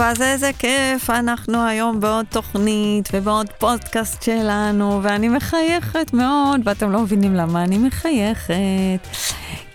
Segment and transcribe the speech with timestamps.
[0.00, 6.90] טוב, אז איזה כיף, אנחנו היום בעוד תוכנית ובעוד פודקאסט שלנו, ואני מחייכת מאוד, ואתם
[6.90, 9.08] לא מבינים למה אני מחייכת.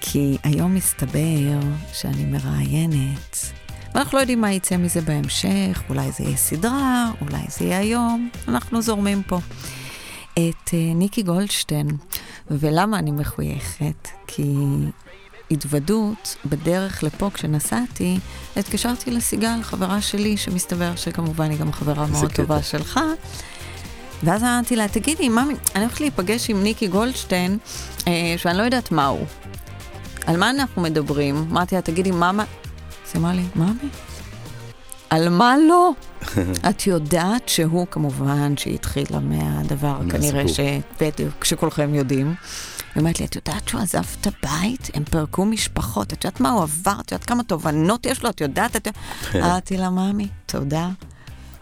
[0.01, 1.59] כי היום מסתבר
[1.93, 3.37] שאני מראיינת,
[3.95, 8.29] ואנחנו לא יודעים מה יצא מזה בהמשך, אולי זה יהיה סדרה, אולי זה יהיה היום,
[8.47, 9.39] אנחנו זורמים פה.
[10.33, 11.87] את uh, ניקי גולדשטיין,
[12.51, 14.07] ולמה אני מחויכת?
[14.27, 14.53] כי
[15.51, 18.19] התוודות, בדרך לפה כשנסעתי,
[18.57, 22.43] התקשרתי לסיגל, חברה שלי, שמסתבר שכמובן היא גם חברה מאוד קטע.
[22.43, 22.99] טובה שלך.
[24.23, 25.43] ואז אמרתי לה, תגידי, מה,
[25.75, 27.57] אני הולכת להיפגש עם ניקי גולדשטיין,
[28.07, 29.25] אה, שאני לא יודעת מה הוא.
[30.25, 31.35] על מה אנחנו מדברים?
[31.51, 32.31] אמרתי לה, תגידי, מה...
[32.31, 32.43] מה...
[32.43, 33.89] אז היא אמרה לי, ממי?
[35.09, 35.91] על מה לא?
[36.69, 40.59] את יודעת שהוא כמובן שהתחילה מהדבר כנראה ש...
[41.01, 42.35] בדיוק, שכולכם יודעים.
[42.95, 44.89] היא אומרת לי, את יודעת שהוא עזב את הבית?
[44.93, 46.95] הם פירקו משפחות, את יודעת מה הוא עבר?
[46.99, 48.29] את יודעת כמה תובנות יש לו?
[48.29, 48.75] את יודעת?
[48.75, 48.87] את...
[49.35, 50.89] אמרתי לה, ממי, תודה.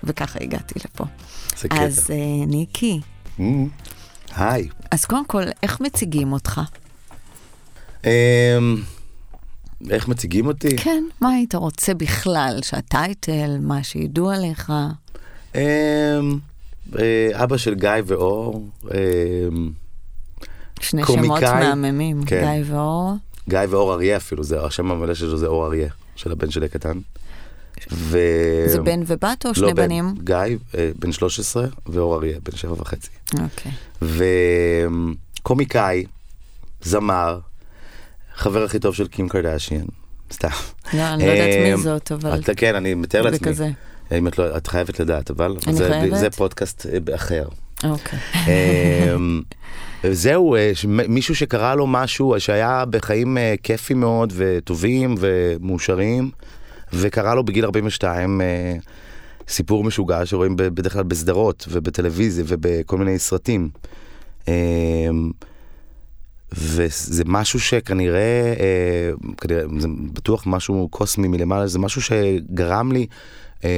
[0.03, 1.05] וככה הגעתי לפה.
[1.57, 1.83] זה קטע.
[1.83, 2.99] אז uh, ניקי.
[3.39, 3.41] Mm.
[4.35, 4.69] היי.
[4.91, 6.61] אז קודם כל, איך מציגים אותך?
[8.01, 8.05] Um,
[9.89, 10.77] איך מציגים אותי?
[10.77, 12.59] כן, מה היית רוצה בכלל?
[12.63, 14.71] שהטייטל, מה שידעו עליך?
[15.53, 15.57] Um,
[17.33, 18.69] אבא של גיא ואור.
[18.83, 18.89] Um,
[20.83, 22.41] שני שמות מהממים, כן.
[22.41, 23.13] גיא ואור.
[23.49, 26.99] גיא ואור אריה אפילו, זה השם המלא שלו זה אור אריה, של הבן שלי הקטן.
[27.91, 28.17] ו...
[28.67, 30.13] זה בן ובת או לא שני בן, בנים?
[30.23, 30.35] גיא,
[30.77, 33.09] אה, בן 13, ואור אריה, בן שבע וחצי.
[33.33, 33.71] אוקיי.
[35.41, 36.05] וקומיקאי,
[36.81, 37.39] זמר,
[38.35, 39.85] חבר הכי טוב של קים קרדשיאן,
[40.33, 40.47] סתם.
[40.93, 42.39] לא, אני לא יודעת מי אה, זאת, אבל...
[42.39, 43.37] את, כן, אני מתאר לעצמי.
[43.39, 43.69] זה כזה.
[44.17, 45.57] אם את לא, את חייבת לדעת, אבל...
[45.67, 46.19] אני זה, חייבת?
[46.19, 47.47] זה פודקאסט אה, אחר.
[47.83, 48.19] אוקיי.
[48.47, 49.41] אמ,
[50.11, 56.31] זהו, אה, מישהו שקרה לו משהו שהיה בחיים אה, כיפים מאוד וטובים ומאושרים,
[56.93, 58.75] וקרה לו בגיל 42 אה,
[59.47, 63.69] סיפור משוגע שרואים בדרך כלל בסדרות ובטלוויזיה ובכל מיני סרטים.
[64.47, 65.31] אמ,
[66.51, 68.53] וזה משהו שכנראה,
[69.37, 73.07] כנראה, זה בטוח משהו קוסמי מלמעלה, זה משהו שגרם לי
[73.63, 73.69] אמ,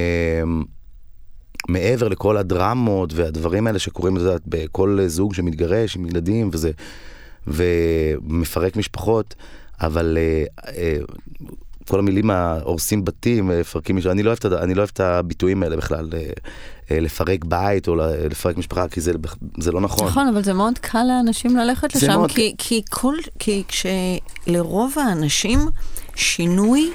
[1.68, 6.72] מעבר לכל הדרמות והדברים האלה שקורים, את יודעת, בכל זוג שמתגרש עם ילדים וזה,
[7.48, 9.36] ומפרק משפחות,
[9.82, 10.72] אבל uh, uh,
[11.90, 16.10] כל המילים ההורסים בתים, מפרקים, אני לא אוהב, אני לא אוהב את הביטויים האלה בכלל,
[16.10, 17.96] uh, לפרק בית או
[18.32, 19.12] לפרק משפחה, כי זה,
[19.58, 20.08] זה לא נכון.
[20.08, 22.32] נכון, אבל זה מאוד קל לאנשים ללכת לשם, מאוד...
[22.32, 25.60] כי, כי, כל, כי כשלרוב האנשים
[26.16, 26.92] שינוי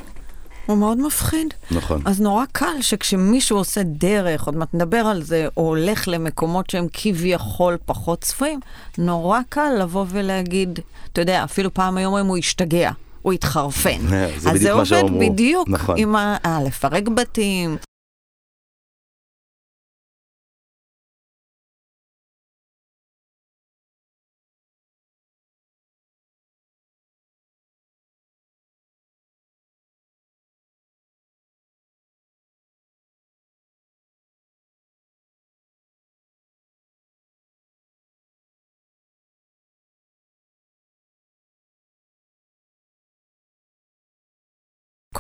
[0.71, 1.55] הוא מאוד מפחיד.
[1.71, 2.03] נכון.
[2.05, 6.87] אז נורא קל שכשמישהו עושה דרך, עוד מעט נדבר על זה, או הולך למקומות שהם
[6.93, 8.61] כביכול פחות צפויים,
[8.99, 10.81] נורא קל לבוא ולהגיד,
[11.13, 12.91] אתה יודע, אפילו פעם היום הוא השתגע.
[13.23, 13.99] הוא התחרפן.
[14.39, 14.51] זה.
[14.51, 15.95] אז זה עובד בדיוק נכון.
[15.99, 16.37] עם ה...
[16.47, 17.77] אה, לפרק בתים,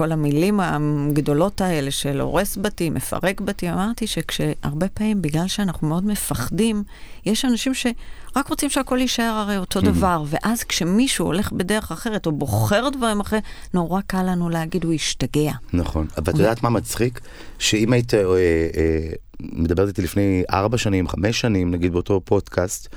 [0.00, 6.06] כל המילים הגדולות האלה של הורס בתים, מפרק בתים, אמרתי שכשהרבה פעמים, בגלל שאנחנו מאוד
[6.06, 6.82] מפחדים,
[7.26, 12.32] יש אנשים שרק רוצים שהכל יישאר הרי אותו דבר, ואז כשמישהו הולך בדרך אחרת או
[12.32, 13.42] בוחר דברים אחרים,
[13.74, 15.52] נורא קל לנו להגיד, הוא השתגע.
[15.72, 17.20] נכון, אבל את יודעת מה מצחיק?
[17.58, 22.88] שאם היית אה, אה, מדברת איתי לפני ארבע שנים, חמש שנים, נגיד באותו פודקאסט,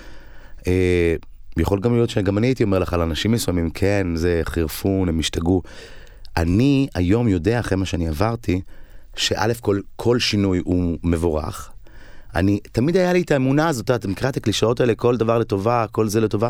[0.67, 1.15] אה,
[1.57, 5.19] יכול גם להיות שגם אני הייתי אומר לך על אנשים מסוימים, כן, זה חירפון, הם
[5.19, 5.61] השתגעו.
[6.37, 8.61] אני היום יודע, אחרי מה שאני עברתי,
[9.15, 11.69] שא' כל, כל שינוי הוא מבורך.
[12.35, 15.85] אני, תמיד היה לי את האמונה הזאת, אתה מכירה את הקלישאות האלה, כל דבר לטובה,
[15.91, 16.49] כל זה לטובה,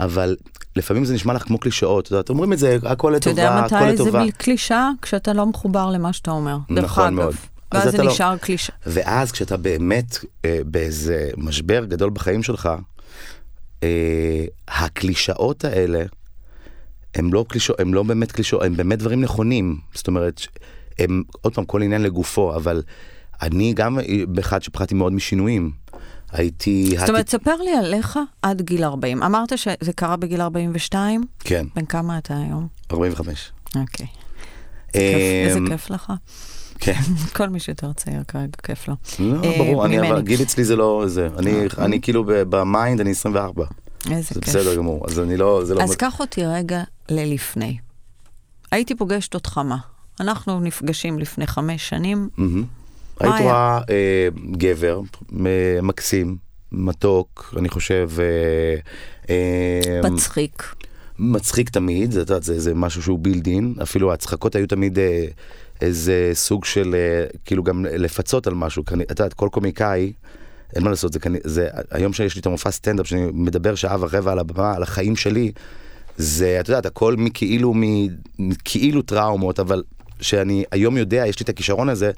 [0.00, 0.36] אבל
[0.76, 3.86] לפעמים זה נשמע לך כמו קלישאות, את יודעת, אומרים את זה, הכל לטובה, הכל לטובה.
[3.88, 4.90] אתה יודע מתי זה קלישאה?
[5.02, 6.56] כשאתה לא מחובר למה שאתה אומר.
[6.70, 7.34] נכון מאוד.
[7.74, 8.38] ואז זה נשאר לא...
[8.38, 8.76] קלישאה.
[8.86, 12.68] ואז כשאתה באמת אה, באיזה משבר גדול בחיים שלך,
[13.82, 16.02] אה, הקלישאות האלה,
[17.14, 19.78] הם לא, קלישו, הם לא באמת קלישאות, הם באמת דברים נכונים.
[19.94, 20.40] זאת אומרת,
[20.98, 22.82] הם, עוד פעם, כל עניין לגופו, אבל
[23.42, 23.98] אני גם
[24.28, 25.70] באחד שפחדתי מאוד משינויים.
[26.32, 26.94] הייתי...
[26.98, 29.22] זאת אומרת, ספר לי עליך עד גיל 40.
[29.22, 31.24] אמרת שזה קרה בגיל 42?
[31.38, 31.66] כן.
[31.76, 32.68] בן כמה אתה היום?
[32.92, 33.52] 45.
[33.76, 34.06] אוקיי.
[34.94, 36.12] איזה אמ, כיף לך.
[36.78, 37.00] כן.
[37.36, 38.94] כל מי שיותר צעיר כרגע, כיף לו.
[39.18, 41.28] לא, ברור, אני, אבל גיל אצלי זה לא זה.
[41.38, 41.84] אני, אוקיי.
[41.84, 43.64] אני כאילו ב mind, אני 24.
[44.10, 44.48] איזה זה כיף.
[44.48, 45.64] בסדר גמור, אז אני לא...
[45.64, 45.82] זה לא...
[45.82, 47.78] אז קח אותי רגע ללפני.
[48.70, 49.76] הייתי פוגשת אותך מה?
[50.20, 52.28] אנחנו נפגשים לפני חמש שנים.
[52.36, 52.46] מה
[53.20, 53.42] היית?
[53.42, 55.00] רואה אה, גבר
[55.82, 56.36] מקסים,
[56.72, 58.76] מתוק, אני חושב, אה,
[59.30, 60.74] אה, מצחיק.
[61.18, 65.26] מצחיק תמיד, זה, זה, זה משהו שהוא בילדין, אפילו ההצחקות היו תמיד אה,
[65.80, 70.12] איזה סוג של, אה, כאילו גם לפצות על משהו, את יודעת, כל קומיקאי,
[70.76, 74.32] אין מה לעשות, זה, זה היום שיש לי את המופע סטנדאפ, שאני מדבר שעה ורבע
[74.32, 75.52] על הבמה, על החיים שלי,
[76.16, 77.74] זה, את יודעת, הכל מכאילו,
[78.38, 79.82] מכאילו טראומות, אבל
[80.20, 82.10] שאני היום יודע, יש לי את הכישרון הזה,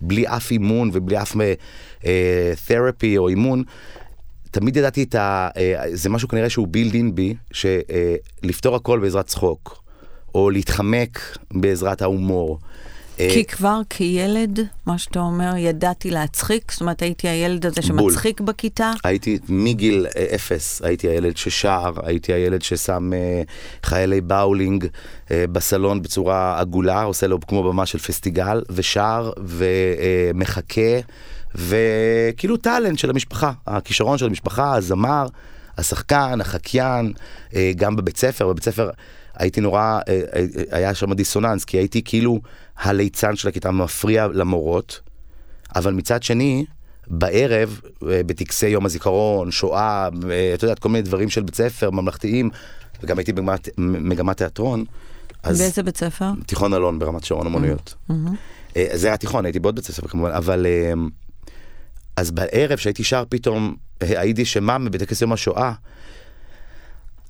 [0.00, 1.36] בלי אף אימון ובלי אף
[2.66, 3.62] תרפי או אימון,
[4.50, 5.48] תמיד ידעתי את ה...
[5.56, 9.82] אה, זה משהו כנראה שהוא בילד אין בי, שלפתור הכל בעזרת צחוק,
[10.34, 12.58] או להתחמק בעזרת ההומור.
[13.20, 18.12] אה, כי כבר כילד, מה שאתה אומר, ידעתי להצחיק, זאת אומרת, הייתי הילד הזה בול.
[18.12, 18.92] שמצחיק בכיתה.
[19.04, 23.42] הייתי מגיל אה, אפס, הייתי הילד ששר, הייתי הילד ששם אה,
[23.82, 24.86] חיילי באולינג
[25.30, 31.00] אה, בסלון בצורה עגולה, עושה לו כמו במה של פסטיגל, ושר ומחכה,
[31.54, 35.26] וכאילו טאלנט של המשפחה, הכישרון של המשפחה, הזמר,
[35.78, 37.12] השחקן, החקיין,
[37.54, 38.90] אה, גם בבית ספר, בבית ספר
[39.34, 42.40] הייתי נורא, אה, אה, היה שם דיסוננס, כי הייתי כאילו
[42.76, 45.00] הליצן של הכיתה, מפריע למורות.
[45.74, 46.64] אבל מצד שני,
[47.06, 47.80] בערב,
[48.10, 52.50] אה, בטקסי יום הזיכרון, שואה, אה, את יודעת, כל מיני דברים של בית ספר, ממלכתיים,
[53.02, 54.84] וגם הייתי במגמת, מגמת תיאטרון,
[55.42, 56.30] אז באיזה בית ספר?
[56.46, 57.94] תיכון אלון ברמת שרון אמנויות.
[58.76, 60.66] אה, זה היה תיכון, הייתי בעוד בית ספר כמובן, אבל...
[60.66, 60.92] אה,
[62.16, 65.72] אז בערב שהייתי שר פתאום אה, היידי שמם בטקס יום השואה,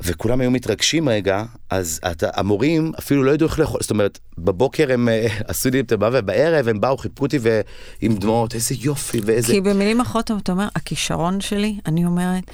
[0.04, 4.92] וכולם היו מתרגשים רגע, אז אתה, המורים אפילו לא ידעו איך לאכול, זאת אומרת, בבוקר
[4.92, 9.20] הם אה, עשו לי את הבא, ובערב הם באו, חיבקו אותי ועם דמעות, איזה יופי
[9.24, 9.52] ואיזה...
[9.52, 12.44] כי במילים אחרות אתה אומר, הכישרון שלי, אני אומרת,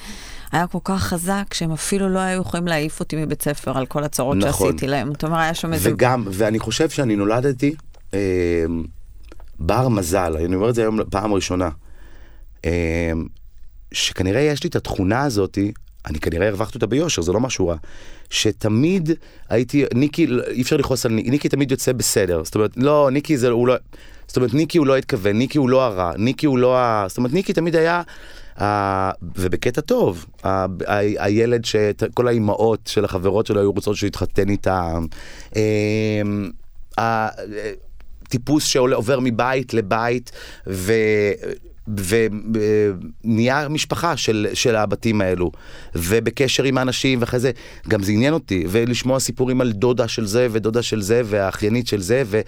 [0.52, 4.04] היה כל כך חזק שהם אפילו לא היו יכולים להעיף אותי מבית ספר על כל
[4.04, 4.66] הצרות נכון.
[4.66, 5.12] שעשיתי להם.
[5.12, 5.92] אתה אומר, היה שם איזה...
[5.92, 7.74] וגם, ואני חושב שאני נולדתי
[8.14, 8.64] אה,
[9.58, 11.68] בר מזל, אני אומר את זה היום פעם ראשונה,
[12.64, 13.12] אה,
[13.92, 15.72] שכנראה יש לי את התכונה הזאתי,
[16.08, 17.76] אני כנראה הרווחתי אותה ביושר, זה לא משהו רע,
[18.30, 19.10] שתמיד
[19.48, 23.36] הייתי, ניקי, אי אפשר לכעוס על ניקי, ניקי תמיד יוצא בסדר, זאת אומרת, לא, ניקי
[23.36, 23.74] זה, הוא לא,
[24.28, 27.04] זאת אומרת, ניקי הוא לא התכוון, ניקי הוא לא הרע, ניקי הוא לא ה...
[27.08, 28.02] זאת אומרת, ניקי תמיד היה,
[28.60, 30.48] ה- ובקטע טוב, ה-
[30.86, 35.06] ה- הילד שכל האימהות של החברות שלו היו רוצות שהוא יתחתן איתם,
[35.56, 36.50] אמ,
[36.98, 37.28] ה-
[38.28, 40.32] טיפוס שעובר מבית לבית
[40.66, 40.92] ו...
[41.96, 45.50] ונהיה משפחה של, של הבתים האלו,
[45.94, 47.50] ובקשר עם האנשים, ואחרי זה
[47.88, 52.00] גם זה עניין אותי, ולשמוע סיפורים על דודה של זה, ודודה של זה, והאחיינית של
[52.00, 52.40] זה, ו...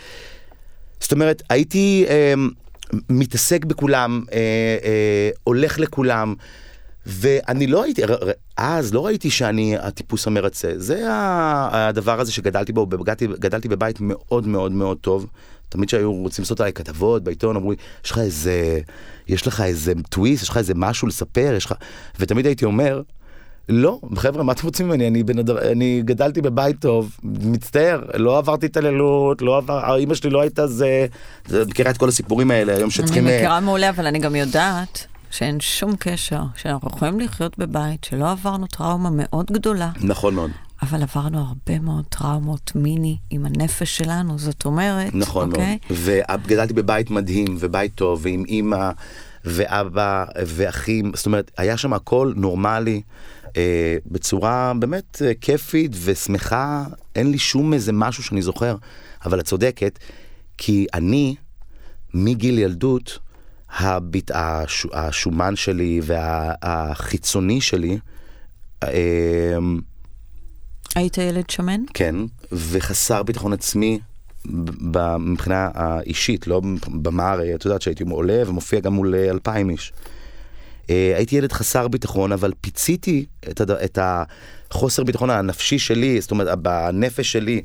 [1.00, 2.34] זאת אומרת, הייתי אה,
[3.08, 4.38] מתעסק בכולם, אה,
[4.84, 6.34] אה, הולך לכולם,
[7.06, 8.02] ואני לא הייתי,
[8.56, 10.72] אז לא ראיתי שאני הטיפוס המרצה.
[10.76, 15.26] זה הדבר הזה שגדלתי בו, גדלתי, גדלתי בבית מאוד מאוד מאוד טוב.
[15.70, 18.80] תמיד שהיו רוצים לעשות עליי כתבות בעיתון, אמרו לי, יש לך איזה,
[19.28, 21.74] יש לך איזה טוויסט, יש לך איזה משהו לספר, יש לך...
[22.20, 23.02] ותמיד הייתי אומר,
[23.68, 25.08] לא, חבר'ה, מה אתם רוצים ממני?
[25.08, 30.40] אני, אדם, אני גדלתי בבית טוב, מצטער, לא עברתי התעללות, לא עבר, אמא שלי לא
[30.40, 31.06] הייתה זה,
[31.46, 33.28] זה מכירה את כל הסיפורים האלה היום אני שצריכים...
[33.28, 38.30] אה, מכירה מעולה, אבל אני גם יודעת שאין שום קשר, שאנחנו יכולים לחיות בבית שלא
[38.30, 40.50] עברנו טראומה מאוד גדולה, נכון מאוד,
[40.82, 45.78] אבל עברנו הרבה מאוד טראומות מיני עם הנפש שלנו, זאת אומרת, נכון אוקיי?
[45.90, 45.98] מאוד.
[46.44, 48.90] וגדלתי בבית מדהים, ובית טוב, ועם אימא,
[49.44, 53.02] ואבא, ואחים, זאת אומרת, היה שם הכל נורמלי,
[53.56, 56.84] אה, בצורה באמת אה, כיפית ושמחה,
[57.14, 58.76] אין לי שום איזה משהו שאני זוכר,
[59.24, 59.98] אבל את צודקת,
[60.58, 61.34] כי אני,
[62.14, 63.18] מגיל ילדות,
[63.78, 67.98] הביט, הש, השומן שלי והחיצוני שלי,
[68.82, 68.88] אה,
[70.94, 71.80] היית ילד שמן?
[71.94, 72.16] כן,
[72.52, 73.98] וחסר ביטחון עצמי
[75.18, 79.92] מבחינה האישית, לא במה את יודעת שהייתי עולה ומופיע גם מול אלפיים איש.
[80.90, 83.70] אה, הייתי ילד חסר ביטחון, אבל פיציתי את, הד...
[83.70, 87.62] את החוסר ביטחון הנפשי שלי, זאת אומרת, בנפש שלי,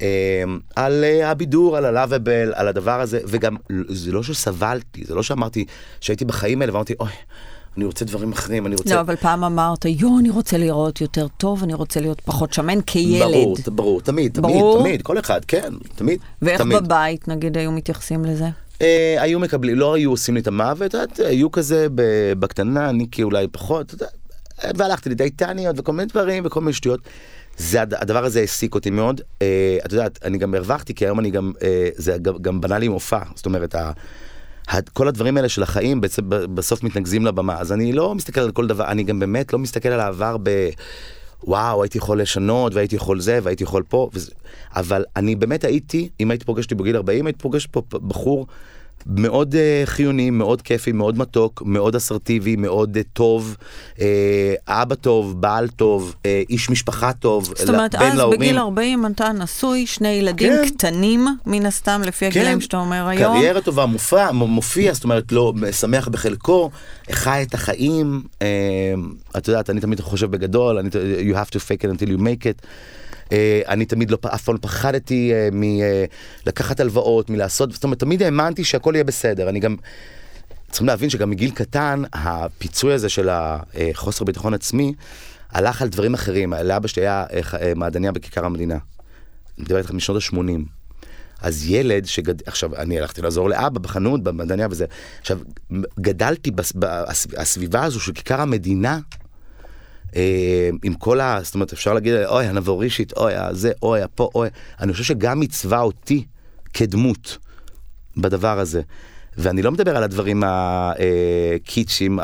[0.00, 0.42] אה,
[0.76, 3.56] על אה, הבידור, על הלאביבל, על הדבר הזה, וגם
[3.88, 5.64] זה לא שסבלתי, זה לא שאמרתי
[6.00, 7.10] שהייתי בחיים האלה ואמרתי, אוי,
[7.76, 8.94] אני רוצה דברים אחרים, אני רוצה...
[8.94, 12.78] לא, אבל פעם אמרת, יו, אני רוצה להיראות יותר טוב, אני רוצה להיות פחות שמן
[12.86, 13.22] כילד.
[13.32, 14.80] ברור, ברור, תמיד, תמיד, ברור.
[14.82, 16.18] תמיד, כל אחד, כן, תמיד.
[16.42, 16.78] ואיך תמיד.
[16.84, 18.46] בבית, נגיד, היו מתייחסים לזה?
[18.82, 21.86] אה, היו מקבלים, לא היו עושים לי את המוות, את היו כזה
[22.38, 23.94] בקטנה, אני כי אולי פחות,
[24.76, 27.00] והלכתי לדיאטניות וכל מיני דברים וכל מיני שטויות.
[27.58, 29.20] זה, הד- הדבר הזה העסיק אותי מאוד.
[29.42, 32.78] אה, את יודעת, אני גם הרווחתי, כי היום אני גם, אה, זה גם, גם בנה
[32.78, 33.92] לי מופע, זאת אומרת, ה,
[34.92, 38.66] כל הדברים האלה של החיים בעצם בסוף מתנקזים לבמה, אז אני לא מסתכל על כל
[38.66, 40.68] דבר, אני גם באמת לא מסתכל על העבר ב...
[41.44, 44.32] וואו, הייתי יכול לשנות, והייתי יכול זה, והייתי יכול פה, וזה,
[44.76, 48.46] אבל אני באמת הייתי, אם הייתי פוגש אותי בגיל 40, הייתי פוגש פה בחור
[49.06, 53.56] מאוד uh, חיוני, מאוד כיפי, מאוד מתוק, מאוד אסרטיבי, מאוד uh, טוב,
[53.96, 54.00] uh,
[54.68, 58.40] אבא טוב, בעל טוב, uh, איש משפחה טוב, זאת אומרת, אז להורים.
[58.40, 60.68] בגיל 40 אתה נשוי, שני ילדים כן.
[60.68, 62.40] קטנים, מן הסתם, לפי כן.
[62.40, 63.36] הגילאים שאתה אומר היום.
[63.38, 66.70] קריירה טובה, מופע, מופיע, זאת אומרת, לא, שמח בחלקו,
[67.12, 68.42] חי את החיים, uh,
[69.38, 70.88] את יודעת, אני תמיד חושב בגדול, אני,
[71.30, 72.66] you have to fake it until you make it.
[73.32, 78.22] אה, אני תמיד לא, אף פעם לא פחדתי אה, מלקחת הלוואות, מלעשות, זאת אומרת, תמיד
[78.22, 79.48] האמנתי שהכל יהיה בסדר.
[79.48, 79.76] אני גם,
[80.70, 84.92] צריכים להבין שגם מגיל קטן, הפיצוי הזה של החוסר ביטחון עצמי,
[85.50, 86.52] הלך על דברים אחרים.
[86.52, 88.74] לאבא שלי היה אה, מעדניה בכיכר המדינה.
[88.74, 90.38] אני מדבר איתך משנות ה-80.
[91.42, 92.48] אז ילד שגד...
[92.48, 94.86] עכשיו, אני הלכתי לעזור לאבא בחנות, במדעניה וזה.
[95.20, 95.38] עכשיו,
[96.00, 96.72] גדלתי בס...
[96.72, 99.17] בסביבה הזו של כיכר המדינה, אה,
[100.82, 101.38] עם כל ה...
[101.42, 104.48] זאת אומרת, אפשר להגיד, אוי, הנבורישית, אוי, זה, אוי, הפה, אוי.
[104.80, 106.24] אני חושב שגם מצווה אותי
[106.74, 107.38] כדמות
[108.16, 108.82] בדבר הזה.
[109.38, 112.18] ואני לא מדבר על הדברים הקיצ'ים,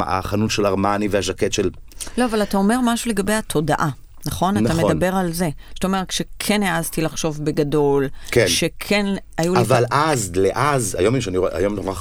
[0.00, 1.70] החנות של ארמני והז'קט של...
[2.18, 3.90] לא, אבל אתה אומר משהו לגבי התודעה.
[4.26, 4.58] נכון?
[4.58, 4.80] נכון.
[4.80, 5.48] אתה מדבר על זה.
[5.74, 8.48] זאת אומרת, כשכן העזתי לחשוב בגדול, כן.
[8.48, 9.06] שכן
[9.38, 9.60] היו לי...
[9.60, 11.94] אבל אז, לאז, היום שאני רואה, היום נורא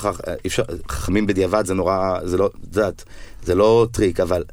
[0.90, 3.04] חכמים בדיעבד, זה נורא, זה לא, את יודעת,
[3.44, 4.44] זה לא טריק, אבל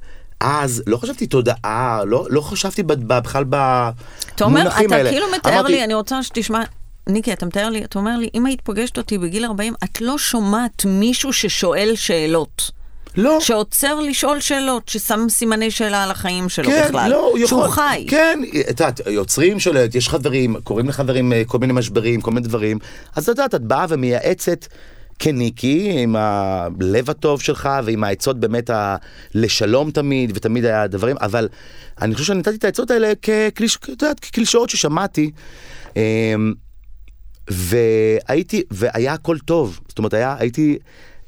[0.40, 4.30] אז לא חשבתי תודעה, לא, לא חשבתי בכלל במונחים האלה.
[4.34, 4.70] אתה אומר,
[5.00, 5.10] אתה.
[5.10, 5.72] כאילו מתאר אמרתי...
[5.72, 6.62] לי, אני רוצה שתשמע,
[7.06, 10.18] ניקי, אתה מתאר לי, אתה אומר לי, אם היית פוגשת אותי בגיל 40, את לא
[10.18, 12.70] שומעת מישהו ששואל שאלות.
[13.16, 13.40] לא.
[13.40, 17.10] שעוצר לשאול שאלות, ששם סימני שאלה על החיים שלו כן, בכלל.
[17.10, 18.06] לא, שהוא יכול, חי.
[18.08, 22.46] כן, את יודעת, יוצרים שאלות, יש חברים, קוראים לחברים אה, כל מיני משברים, כל מיני
[22.46, 22.78] דברים.
[23.16, 24.66] אז את יודעת, את באה ומייעצת.
[25.20, 28.96] כניקי, עם הלב הטוב שלך ועם העצות באמת ה...
[29.34, 31.48] לשלום תמיד, ותמיד היה דברים, אבל
[32.02, 33.78] אני חושב שאני נתתי את העצות האלה כקליש...
[34.20, 35.30] כקלישאות ששמעתי.
[35.96, 36.52] אמ,
[37.48, 40.78] והייתי, והיה הכל טוב, זאת אומרת, היה, הייתי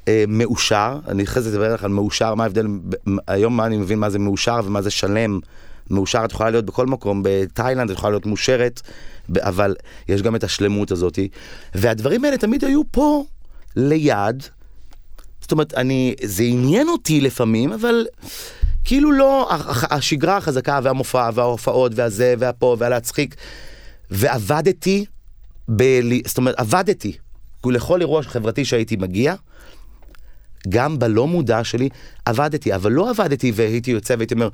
[0.07, 2.67] אה, מאושר, אני אחרי זה אדבר לך על מאושר, מה ההבדל,
[3.27, 5.39] היום מה אני מבין מה זה מאושר ומה זה שלם.
[5.89, 8.81] מאושר את יכולה להיות בכל מקום, בתאילנד את יכולה להיות מאושרת,
[9.39, 9.75] אבל
[10.09, 11.19] יש גם את השלמות הזאת.
[11.75, 13.23] והדברים האלה תמיד היו פה,
[13.75, 14.43] ליד.
[15.41, 18.05] זאת אומרת, אני, זה עניין אותי לפעמים, אבל
[18.83, 19.49] כאילו לא,
[19.89, 23.35] השגרה החזקה והמופע וההופעות והזה והפה והלהצחיק.
[24.11, 25.05] ועבדתי,
[25.75, 25.83] ב,
[26.27, 27.17] זאת אומרת, עבדתי.
[27.65, 29.35] לכל אירוע חברתי שהייתי מגיע,
[30.69, 31.89] גם בלא מודע שלי
[32.25, 34.49] עבדתי, אבל לא עבדתי והייתי יוצא והייתי אומר,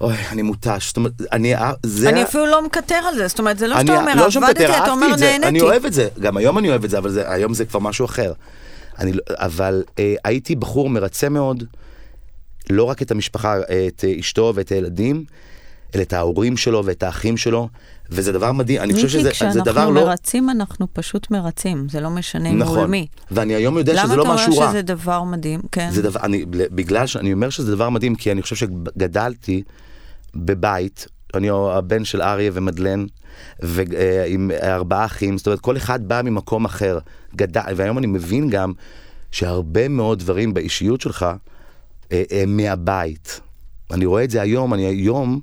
[0.00, 0.86] אוי, אני מותש.
[0.86, 1.54] זאת אומרת, אני...
[1.82, 2.08] זה...
[2.08, 4.90] אני אפילו לא מקטר על זה, זאת אומרת, זה לא שאתה אומר, לא עבדתי, אתה
[4.90, 5.48] אומר, נהניתי.
[5.48, 7.80] אני אוהב את זה, גם היום אני אוהב את זה, אבל זה, היום זה כבר
[7.80, 8.32] משהו אחר.
[8.98, 11.64] אני, לא- אבל אה, הייתי בחור מרצה מאוד,
[12.70, 13.56] לא רק את המשפחה,
[13.88, 15.24] את אשתו ואת הילדים,
[15.94, 17.68] אלא את ההורים שלו ואת האחים שלו,
[18.10, 19.50] וזה דבר מדהים, אני חושב שזה דבר לא...
[19.60, 22.78] מיקי, כשאנחנו מרצים, אנחנו פשוט מרצים, זה לא משנה נכון.
[22.78, 23.06] מול מי.
[23.30, 24.40] ואני היום יודע שזה לא משהו רע.
[24.42, 25.60] למה אתה אומר שזה דבר מדהים?
[25.72, 25.90] כן.
[25.92, 29.62] זה דבר, אני, בגלל שאני אומר שזה דבר מדהים, כי אני חושב שגדלתי
[30.34, 33.06] בבית, אני הבן של אריה ומדלן,
[33.60, 36.98] ועם ארבעה אחים, זאת אומרת, כל אחד בא ממקום אחר.
[37.36, 38.72] גדל, והיום אני מבין גם
[39.32, 41.26] שהרבה מאוד דברים באישיות שלך
[42.12, 43.40] אה, הם מהבית.
[43.90, 45.40] אני רואה את זה היום, אני היום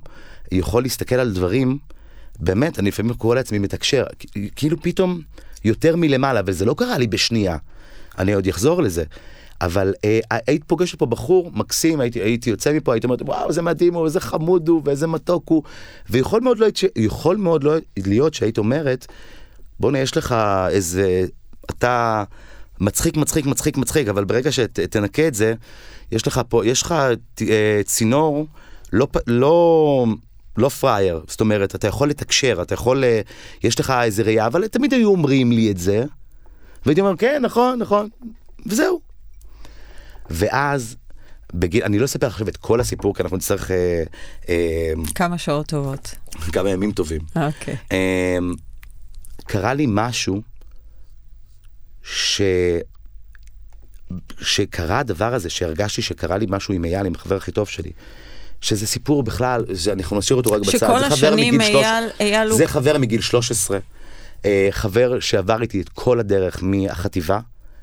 [0.52, 1.78] יכול להסתכל על דברים,
[2.40, 4.04] באמת, אני לפעמים קורא לעצמי מתקשר,
[4.56, 5.20] כאילו פתאום
[5.64, 7.56] יותר מלמעלה, וזה לא קרה לי בשנייה.
[8.18, 9.04] אני עוד אחזור לזה.
[9.60, 13.62] אבל אה, היית פוגשת פה בחור מקסים, הייתי, הייתי יוצא מפה, הייתי אומרת, וואו, איזה
[13.62, 15.62] מדהים הוא, איזה חמוד הוא, ואיזה מתוק הוא.
[16.10, 17.74] ויכול מאוד, לא, יכול מאוד לא
[18.06, 19.06] להיות שהיית אומרת,
[19.80, 20.34] בוא'נה, יש לך
[20.70, 21.24] איזה,
[21.70, 22.24] אתה
[22.80, 25.54] מצחיק, מצחיק, מצחיק, מצחיק, אבל ברגע שתנקה את זה,
[26.12, 26.94] יש לך פה, יש לך
[27.48, 28.46] אה, צינור
[28.92, 30.06] לא, לא,
[30.56, 33.20] לא פראייר, זאת אומרת, אתה יכול לתקשר, אתה יכול, אה,
[33.62, 36.04] יש לך איזה ראייה, אבל תמיד היו אומרים לי את זה,
[36.86, 38.08] והייתי אומר, כן, נכון, נכון,
[38.66, 39.00] וזהו.
[40.30, 40.96] ואז,
[41.54, 43.70] בגיל, אני לא אספר עכשיו את כל הסיפור, כי אנחנו נצטרך...
[43.70, 44.02] אה,
[44.48, 46.14] אה, כמה שעות טובות.
[46.52, 47.20] כמה ימים טובים.
[47.36, 47.76] אוקיי.
[47.92, 48.38] אה,
[49.46, 50.42] קרה לי משהו
[52.02, 52.40] ש...
[54.40, 57.90] שקרה הדבר הזה, שהרגשתי שקרה לי משהו עם אייל, עם החבר הכי טוב שלי.
[58.64, 60.70] שזה סיפור בכלל, אנחנו נשאיר אותו רק בצד.
[60.70, 62.58] שכל השנים אייל, אייל הוא...
[62.58, 63.78] זה חבר מגיל 13,
[64.44, 67.40] אה, חבר שעבר איתי את כל הדרך מהחטיבה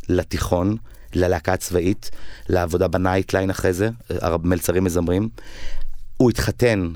[0.10, 0.76] לתיכון,
[1.14, 2.12] ללהקה הצבאית,
[2.50, 3.90] לעבודה בנייטליין אחרי זה,
[4.44, 5.30] מלצרים מזמרים.
[6.18, 6.92] הוא התחתן,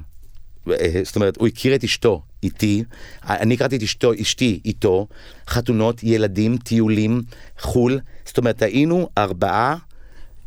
[0.70, 2.84] אה, זאת אומרת, הוא הכיר את אשתו איתי,
[3.24, 5.08] אני הכרתי את אשתו, אשתי איתו,
[5.48, 7.22] חתונות, ילדים, טיולים,
[7.60, 9.76] חו"ל, זאת אומרת, היינו ארבעה...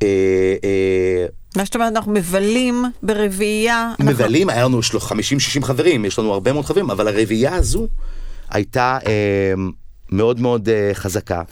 [0.03, 1.27] אה, אה,
[1.59, 3.91] מה זאת אומרת, אנחנו מבלים ברביעייה.
[4.01, 7.87] אנחנו- מבלים, היה לנו 50-60 חברים, יש לנו הרבה מאוד חברים, אבל הרביעייה הזו
[8.51, 9.53] הייתה אה,
[10.13, 11.43] מאוד מאוד אה, חזקה.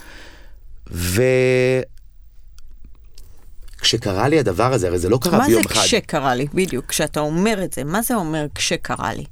[3.80, 5.80] וכשקרה לי הדבר הזה, הרי זה לא קרה מה זה ביום אחד.
[5.80, 6.46] כשקרה לי?
[6.54, 9.24] בדיוק, כשאתה אומר את זה, מה זה אומר כשקרה לי?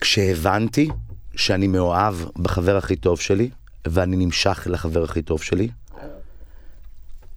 [0.00, 0.88] כשהבנתי
[1.36, 3.50] שאני מאוהב בחבר הכי טוב שלי,
[3.86, 5.68] ואני נמשך לחבר הכי טוב שלי,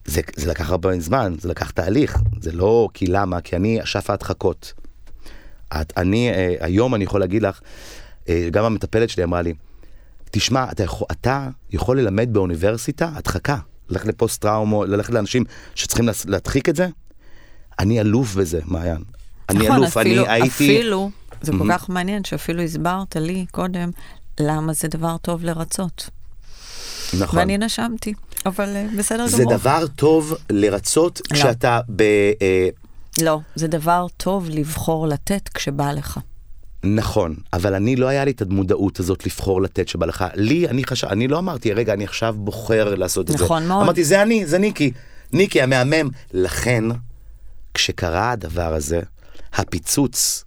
[0.06, 4.10] זה, זה לקח הרבה זמן, זה לקח תהליך, זה לא כי למה, כי אני אשף
[4.10, 4.74] ההדחקות.
[5.68, 7.60] את, אני, אה, היום אני יכול להגיד לך,
[8.30, 9.54] אה, גם המטפלת שלי אמרה לי,
[10.32, 13.58] תשמע, אתה יכול, אתה יכול ללמד באוניברסיטה הדחקה,
[13.90, 15.44] ללכת לפוסט טראומו, ללכת לאנשים
[15.76, 16.88] שצריכים להדחיק את זה,
[17.80, 19.04] אני אלוף בזה, מעיין.
[19.50, 20.48] אני נכון, אלוף, אפילו, אני הייתי...
[20.48, 23.90] אפילו, זה כל כך מעניין שאפילו הסברת לי קודם
[24.40, 26.10] למה זה דבר טוב לרצות.
[27.20, 27.40] נכון.
[27.40, 28.14] ואני נשמתי,
[28.46, 29.58] אבל אה, בסדר זה גמור.
[29.58, 31.36] דבר טוב לרצות לא.
[31.38, 32.02] כשאתה ב...
[32.42, 32.70] אה,
[33.22, 36.20] לא, זה דבר טוב לבחור לתת כשבא לך.
[36.84, 40.26] נכון, אבל אני לא היה לי את המודעות הזאת לבחור לתת שבא לך.
[40.36, 43.44] לי, אני חשב, אני לא אמרתי, רגע, אני עכשיו בוחר לעשות את זה.
[43.44, 43.84] נכון מאוד.
[43.84, 44.92] אמרתי, זה אני, זה ניקי.
[45.34, 46.10] ניקי המהמם.
[46.34, 46.84] לכן,
[47.74, 49.02] כשקרה הדבר הזה,
[49.54, 50.44] הפיצוץ,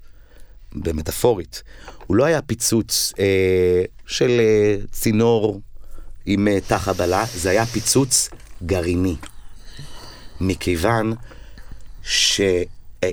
[0.75, 1.62] במטאפורית,
[2.07, 5.61] הוא לא היה פיצוץ אה, של אה, צינור
[6.30, 8.30] עם אה, תא חבלה, זה היה פיצוץ
[8.62, 9.16] גרעיני.
[10.40, 11.12] מכיוון
[12.02, 13.04] שפתאום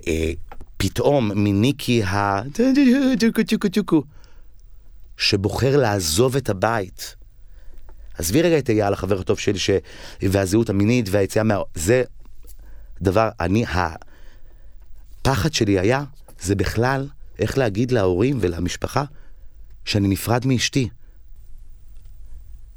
[1.36, 2.42] מניקי ה...
[5.18, 7.16] שבוחר לעזוב את הבית.
[8.18, 9.70] עזבי רגע את אייל, החבר הטוב שלי, ש...
[10.22, 11.56] והזהות המינית והיציאה מה...
[11.76, 12.04] זה
[13.02, 13.66] דבר, אני,
[15.22, 16.04] הפחד שלי היה,
[16.40, 17.08] זה בכלל
[17.40, 19.04] איך להגיד להורים ולמשפחה
[19.86, 20.90] שאני נפרד מאשתי.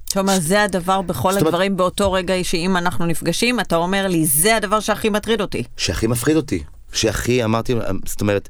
[0.08, 4.26] אתה אומר, זה הדבר בכל אומרת- הדברים באותו רגע שאם אנחנו נפגשים, אתה אומר לי,
[4.26, 5.62] זה הדבר שהכי מטריד אותי.
[5.76, 6.62] שהכי מפחיד אותי.
[6.92, 7.74] שהכי אמרתי,
[8.06, 8.48] זאת אומרת,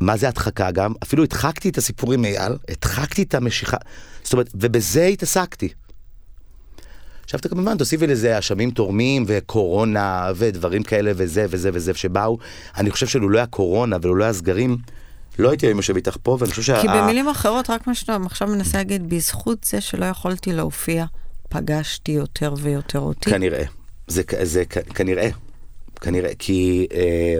[0.00, 0.92] מה זה הדחקה גם?
[1.02, 3.76] אפילו הדחקתי את הסיפור עם אייל, הדחקתי את המשיכה,
[4.22, 5.68] זאת אומרת, ובזה התעסקתי.
[7.24, 12.38] עכשיו אתה כמובן תוסיפי לזה אשמים תורמים וקורונה ודברים כאלה וזה וזה וזה שבאו.
[12.76, 14.76] אני חושב שלולא הקורונה ולולא הסגרים,
[15.38, 16.80] לא הייתי היום יושב איתך פה, ואני חושב שה...
[16.80, 21.04] כי במילים אחרות, רק מה שאתה עכשיו מנסה להגיד, בזכות זה שלא יכולתי להופיע,
[21.48, 23.30] פגשתי יותר ויותר אותי.
[23.30, 23.64] כנראה.
[24.06, 25.28] זה, זה כנראה.
[26.00, 26.86] כנראה, כי...
[26.94, 27.38] אה,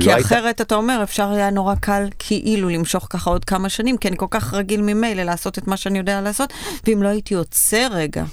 [0.00, 3.96] כי לא אחרת אתה אומר, אפשר היה נורא קל כאילו למשוך ככה עוד כמה שנים,
[3.96, 6.52] כי אני כל כך רגיל ממילא לעשות את מה שאני יודע לעשות,
[6.86, 8.24] ואם לא הייתי עוצר רגע,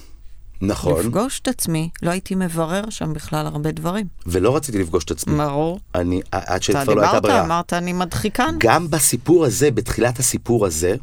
[0.61, 4.05] נכון, לפגוש את עצמי, לא הייתי מברר שם בכלל הרבה דברים.
[4.25, 5.37] ולא רציתי לפגוש את עצמי.
[5.37, 5.79] ברור.
[5.95, 7.45] אני, עד אתה שכבר לא הייתה דיברת, ברירה.
[7.45, 8.55] אמרת, אני מדחיקן.
[8.57, 10.95] גם בסיפור הזה, בתחילת הסיפור הזה,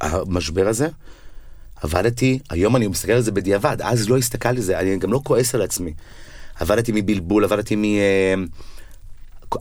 [0.00, 0.88] המשבר הזה,
[1.82, 5.20] עבדתי, היום אני מסתכל על זה בדיעבד, אז לא הסתכלתי על זה, אני גם לא
[5.24, 5.92] כועס על עצמי.
[6.60, 7.84] עבדתי מבלבול, עבדתי מ...
[7.84, 8.34] אה,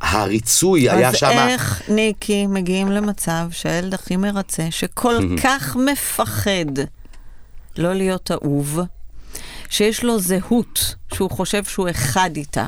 [0.01, 1.47] הריצוי היה אז שם...
[1.49, 6.79] איך ניקי מגיעים למצב שהילד הכי מרצה, שכל כך מפחד
[7.77, 8.79] לא להיות אהוב,
[9.69, 12.67] שיש לו זהות שהוא חושב שהוא אחד איתה,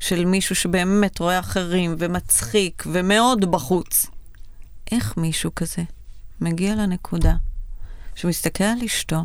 [0.00, 4.06] של מישהו שבאמת רואה אחרים ומצחיק ומאוד בחוץ.
[4.92, 5.82] איך מישהו כזה
[6.40, 7.34] מגיע לנקודה
[8.14, 9.24] שמסתכל על אשתו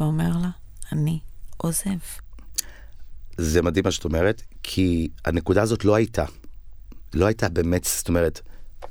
[0.00, 0.50] ואומר לה,
[0.92, 1.18] אני
[1.56, 1.98] עוזב.
[3.36, 6.24] זה מדהים מה שאת אומרת, כי הנקודה הזאת לא הייתה.
[7.14, 8.40] לא הייתה באמת, זאת אומרת,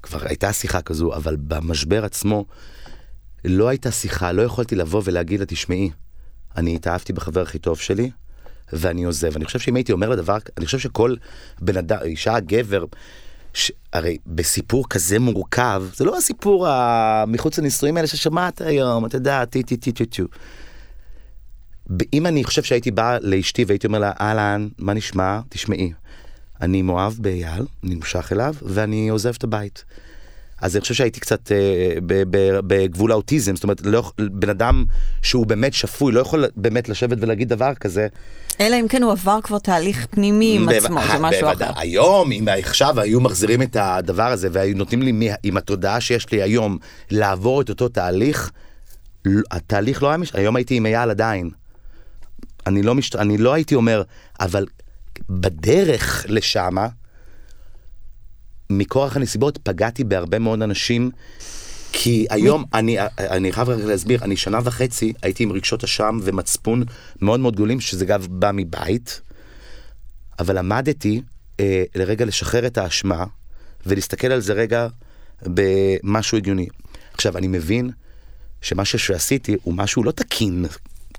[0.01, 2.45] כבר הייתה שיחה כזו, אבל במשבר עצמו
[3.45, 5.91] לא הייתה שיחה, לא יכולתי לבוא ולהגיד לה, תשמעי,
[6.57, 8.11] אני התאהבתי בחבר הכי טוב שלי,
[8.73, 9.35] ואני עוזב.
[9.35, 11.15] אני חושב שאם הייתי אומר לדבר, אני חושב שכל
[11.61, 12.85] בן אדם, אישה, גבר,
[13.53, 13.71] ש...
[13.93, 16.67] הרי בסיפור כזה מורכב, זה לא הסיפור.
[17.27, 20.21] מחוץ לנישואים האלה ששמעת היום, אתה יודע, טי טי טי טי טי.
[22.13, 25.39] אם אני חושב שהייתי בא לאשתי והייתי אומר לה, אהלן, מה נשמע?
[25.49, 25.93] תשמעי,
[26.61, 29.85] אני מאוהב באייל, נמשך אליו, ואני עוזב את הבית.
[30.63, 31.95] אז אני חושב שהייתי קצת אה,
[32.67, 34.85] בגבול האוטיזם, זאת אומרת, לא, בן אדם
[35.21, 38.07] שהוא באמת שפוי, לא יכול באמת לשבת ולהגיד דבר כזה.
[38.59, 41.69] אלא אם כן הוא עבר כבר תהליך פנימי עם עצמו, זה משהו בוודאי.
[41.69, 41.79] אחר.
[41.79, 46.41] היום, אם עכשיו היו מחזירים את הדבר הזה והיו נותנים לי עם התודעה שיש לי
[46.41, 46.77] היום
[47.11, 48.51] לעבור את אותו תהליך,
[49.51, 50.35] התהליך לא היה מש...
[50.35, 51.49] היום הייתי עם אייל עדיין.
[52.67, 53.15] אני לא, מש...
[53.15, 54.03] אני לא הייתי אומר,
[54.39, 54.65] אבל
[55.29, 56.87] בדרך לשמה,
[58.69, 61.11] מכורח הנסיבות פגעתי בהרבה מאוד אנשים,
[61.91, 66.83] כי היום, אני, אני חייב רק להסביר, אני שנה וחצי הייתי עם רגשות אשם ומצפון
[67.21, 69.21] מאוד מאוד גדולים, שזה גם בא מבית,
[70.39, 71.21] אבל למדתי
[71.59, 73.25] אה, לרגע לשחרר את האשמה
[73.85, 74.87] ולהסתכל על זה רגע
[75.43, 76.67] במשהו הגיוני.
[77.13, 77.89] עכשיו, אני מבין
[78.61, 80.65] שמשהו שעשיתי הוא משהו לא תקין.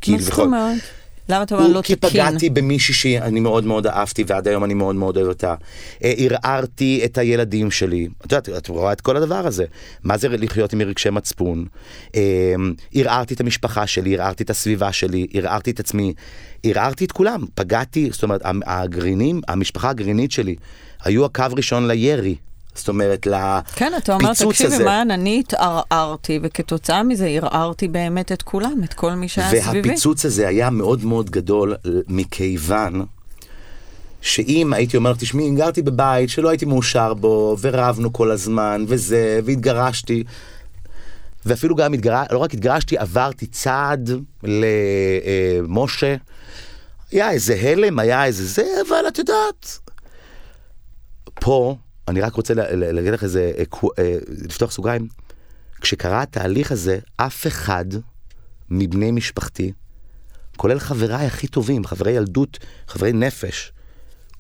[0.09, 0.83] מה זאת אומרת?
[1.29, 2.11] למה אתה אומר לא כי תקין?
[2.11, 5.55] פגעתי במישהי שאני מאוד מאוד אהבתי, ועד היום אני מאוד מאוד אוהב אותה.
[6.05, 8.09] אה, ערערתי את הילדים שלי.
[8.27, 9.65] את יודעת, את רואה את כל הדבר הזה.
[10.03, 11.65] מה זה לחיות עם רגשי מצפון?
[12.17, 12.55] אה,
[12.95, 16.15] ערערתי את המשפחה שלי, ערערתי את הסביבה שלי, ערערתי את עצמי,
[16.63, 17.45] ערערתי את כולם.
[17.55, 20.55] פגעתי, זאת אומרת, הגרעינים, המשפחה הגרעינית שלי,
[21.05, 22.37] היו הקו ראשון לירי.
[22.75, 23.27] זאת אומרת,
[23.75, 24.85] כן, אתה אומר, לפיצוץ תקשיב, הזה.
[24.85, 29.89] מעיין, אני התערערתי, וכתוצאה מזה ערערתי באמת את כולם, את כל מי שהיה סביבי.
[29.89, 31.75] והפיצוץ הזה היה מאוד מאוד גדול
[32.09, 33.05] מכיוון
[34.21, 40.25] שאם הייתי אומר תשמעי, גרתי בבית שלא הייתי מאושר בו, ורבנו כל הזמן, וזה, והתגרשתי,
[41.47, 42.23] ואפילו גם התגר...
[42.31, 44.11] לא רק התגרשתי, עברתי צעד
[44.43, 46.17] למשה.
[47.11, 49.79] היה איזה הלם, היה איזה זה, אבל את יודעת.
[51.35, 51.77] פה,
[52.09, 53.65] אני רק רוצה להגיד לך איזה, אה,
[53.99, 55.09] אה, לפתוח סוגריים.
[55.81, 57.85] כשקרה התהליך הזה, אף אחד
[58.71, 59.73] מבני משפחתי,
[60.57, 63.73] כולל חבריי הכי טובים, חברי ילדות, חברי נפש,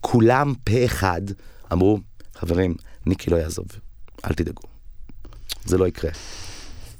[0.00, 1.22] כולם פה אחד
[1.72, 1.98] אמרו,
[2.34, 2.74] חברים,
[3.06, 3.66] ניקי לא יעזוב,
[4.24, 4.62] אל תדאגו.
[5.64, 6.10] זה לא יקרה.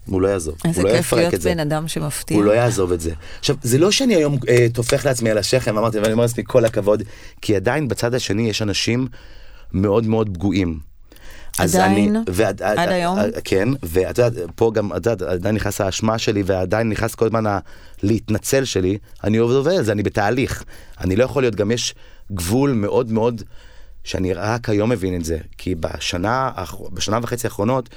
[0.07, 1.51] הוא לא יעזוב, איזה הוא לא כיף יפרק להיות את זה.
[1.51, 2.37] בן אדם שמפתיע.
[2.37, 3.13] הוא לא יעזוב את זה.
[3.39, 6.65] עכשיו, זה לא שאני היום אה, טופח לעצמי על השכם, אמרתי, ואני אומר לעצמי כל
[6.65, 7.03] הכבוד,
[7.41, 9.09] כי עדיין בצד השני יש אנשים
[9.75, 10.81] מאוד מאוד פגועים.
[11.59, 12.17] אז עדיין?
[12.17, 13.19] אני, ועד, עד היום?
[13.45, 17.45] כן, ואת יודעת, פה גם, את יודעת, עדיין נכנס האשמה שלי, ועדיין נכנס כל הזמן
[18.03, 20.65] להתנצל שלי, אני עובד על זה, אני בתהליך.
[21.01, 21.95] אני לא יכול להיות, גם יש
[22.33, 23.43] גבול מאוד מאוד,
[24.05, 26.51] שאני רק היום מבין את זה, כי בשנה,
[26.93, 27.89] בשנה וחצי האחרונות,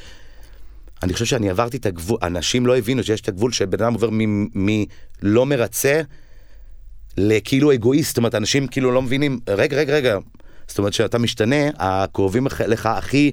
[1.03, 4.09] אני חושב שאני עברתי את הגבול, אנשים לא הבינו שיש את הגבול שבן אדם עובר
[4.11, 6.01] מלא מרצה
[7.17, 10.17] לכאילו אגואיסט, זאת אומרת, אנשים כאילו לא מבינים, רגע, רגע, רגע,
[10.67, 13.31] זאת אומרת שאתה משתנה, הקרובים לך- הכי,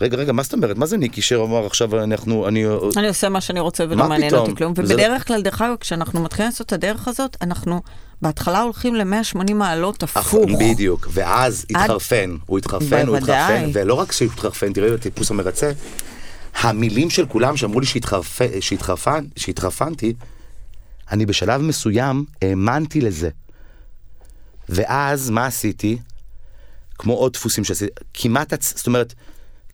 [0.00, 0.76] רגע, רגע, מה זאת אומרת?
[0.76, 2.64] מה זה ניקי שאמר עכשיו אנחנו, אני,
[2.96, 4.34] אני עושה מה שאני רוצה ולא מעניין?
[4.34, 4.72] אותי כלום.
[4.76, 7.82] ובדרך כלל, דרך אגב, כשאנחנו מתחילים לעשות את הדרך הזאת, אנחנו
[8.22, 10.34] בהתחלה הולכים ל-180 מעלות הפוך.
[10.60, 13.16] בדיוק, ואז התחרפן, הוא התחרפן, הוא.
[13.16, 15.72] התחרפן, ולא רק שהוא התחרפן, תראי את הטיפוס המרצה,
[16.60, 17.86] המילים של כולם שאמרו לי
[19.36, 20.12] שהתחרפנתי,
[21.12, 23.30] אני בשלב מסוים האמנתי לזה.
[24.68, 25.98] ואז מה עשיתי?
[26.98, 29.14] כמו עוד דפוסים שעשיתי, כמעט, זאת אומרת,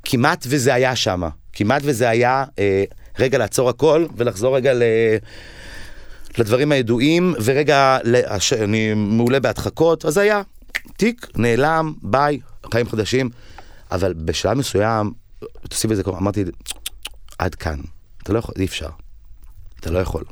[0.05, 1.29] כמעט וזה היה שמה.
[1.53, 2.85] כמעט וזה היה אה,
[3.19, 4.83] רגע לעצור הכל ולחזור רגע ל...
[6.39, 8.53] לדברים הידועים, ורגע, לש...
[8.53, 10.43] אני מעולה בהדחקות, אז היה
[10.97, 12.41] תיק, נעלם, ביי,
[12.73, 13.31] חיים חדשים.
[13.93, 15.13] אבל בשלב מסוים,
[15.69, 16.45] תוסיף את זה, אמרתי,
[17.39, 17.81] עד כאן,
[18.23, 18.89] אתה לא יכול, אי אפשר.
[19.81, 20.25] אתה לא יכול.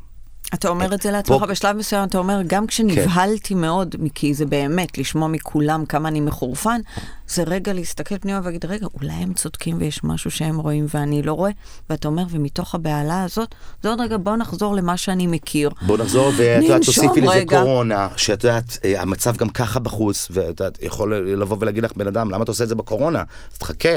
[0.55, 4.99] אתה אומר את זה לעצמך בשלב מסוים, אתה אומר, גם כשנבהלתי מאוד, כי זה באמת,
[4.99, 6.81] לשמוע מכולם כמה אני מחורפן,
[7.29, 11.33] זה רגע להסתכל פנימה ולהגיד, רגע, אולי הם צודקים ויש משהו שהם רואים ואני לא
[11.33, 11.51] רואה,
[11.91, 15.71] ואתה אומר, ומתוך הבהלה הזאת, זה עוד רגע, בוא נחזור למה שאני מכיר.
[15.87, 17.43] בוא נחזור, ואת יודעת, תוסיפי לזה.
[17.47, 22.07] קורונה, שאת יודעת, אה, המצב גם ככה בחוץ, ואת יודעת, יכול לבוא ולהגיד לך, בן
[22.07, 23.23] אדם, למה אתה עושה את זה בקורונה?
[23.53, 23.97] אז תחכה,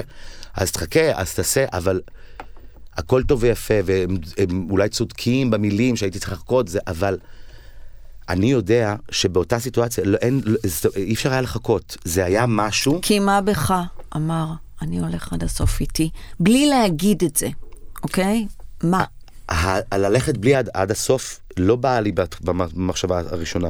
[0.56, 2.02] אז תחכה, אז תעשה, אבל
[2.98, 7.18] הכל טוב ויפה, והם הם אולי צודקים במילים שהייתי צריך לחכות, זה, אבל
[8.30, 10.58] אני יודע שבאותה סיטואציה, לא, אין, לא,
[10.96, 13.74] אי אפשר היה לחכות, זה היה משהו, כי מה בך,
[14.16, 14.46] אמר,
[14.82, 17.48] אני הולך עד הסוף איתי, בלי להגיד את זה,
[18.04, 18.48] אוקיי?
[18.84, 19.04] מה?
[19.92, 23.70] הללכת בלי עד, עד הסוף לא באה לי במחשבה הראשונה.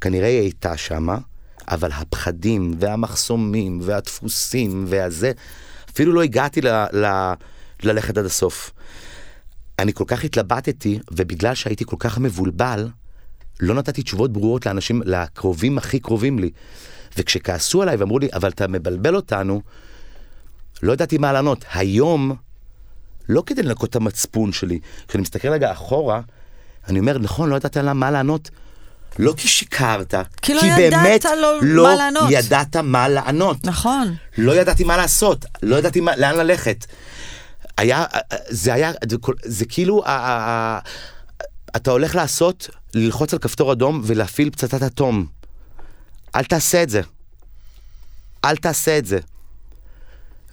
[0.00, 1.18] כנראה היא הייתה שמה,
[1.68, 5.32] אבל הפחדים והמחסומים והדפוסים והזה,
[5.92, 7.32] אפילו לא הגעתי ל, ל,
[7.84, 8.70] ללכת עד הסוף.
[9.78, 12.88] אני כל כך התלבטתי, ובגלל שהייתי כל כך מבולבל,
[13.60, 16.50] לא נתתי תשובות ברורות לאנשים, לקרובים הכי קרובים לי.
[17.16, 19.60] וכשכעסו עליי ואמרו לי, אבל אתה מבלבל אותנו,
[20.82, 21.64] לא ידעתי מה לענות.
[21.74, 22.34] היום,
[23.28, 26.20] לא כדי לנקות את המצפון שלי, כשאני מסתכל רגע אחורה,
[26.88, 28.50] אני אומר, נכון, לא ידעת לה מה לענות.
[29.18, 32.30] לא כי שיקרת, כי לא באמת ידעת לו לא מה לענות.
[32.30, 33.64] ידעת מה לענות.
[33.64, 34.14] נכון.
[34.38, 36.86] לא ידעתי מה לעשות, לא ידעתי מה, לאן ללכת.
[37.80, 38.04] היה,
[38.48, 40.80] זה היה, זה, זה כאילו, ה- ה-
[41.76, 45.26] אתה הולך לעשות, ללחוץ על כפתור אדום ולהפעיל פצצת אטום.
[46.36, 47.00] אל תעשה את זה.
[48.44, 49.18] אל תעשה את זה.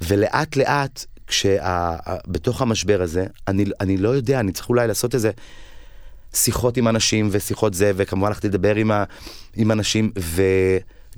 [0.01, 5.31] ולאט לאט, כשבתוך המשבר הזה, אני, אני לא יודע, אני צריך אולי לעשות איזה
[6.33, 9.03] שיחות עם אנשים ושיחות זה, וכמובן הלכתי לדבר עם, ה,
[9.55, 10.11] עם אנשים,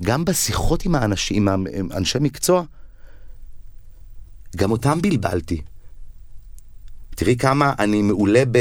[0.00, 2.62] וגם בשיחות עם האנשים, עם אנשי מקצוע,
[4.56, 5.62] גם אותם בלבלתי.
[7.16, 8.58] תראי כמה אני מעולה ב...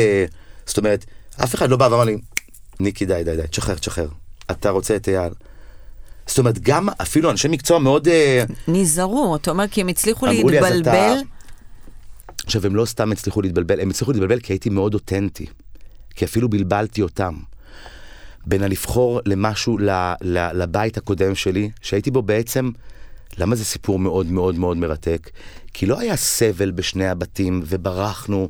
[0.65, 1.05] זאת אומרת,
[1.43, 2.17] אף אחד לא בא ואמר לי,
[2.79, 4.07] ניקי, די, די, די, תשחרר, תשחרר.
[4.51, 5.33] אתה רוצה את אייל.
[6.27, 8.07] זאת אומרת, גם אפילו אנשי מקצוע מאוד...
[8.07, 10.81] אה, נזהרו, אתה אומר, כי הם הצליחו להתבלבל.
[10.81, 11.13] אתה-
[12.45, 15.45] עכשיו, הם לא סתם הצליחו להתבלבל, הם הצליחו להתבלבל כי הייתי מאוד אותנטי.
[16.15, 17.33] כי אפילו בלבלתי אותם.
[18.45, 19.89] בין הלבחור למשהו ל,
[20.21, 22.71] ל, לבית הקודם שלי, שהייתי בו בעצם,
[23.37, 25.29] למה זה סיפור מאוד מאוד מאוד מרתק?
[25.73, 28.49] כי לא היה סבל בשני הבתים וברחנו,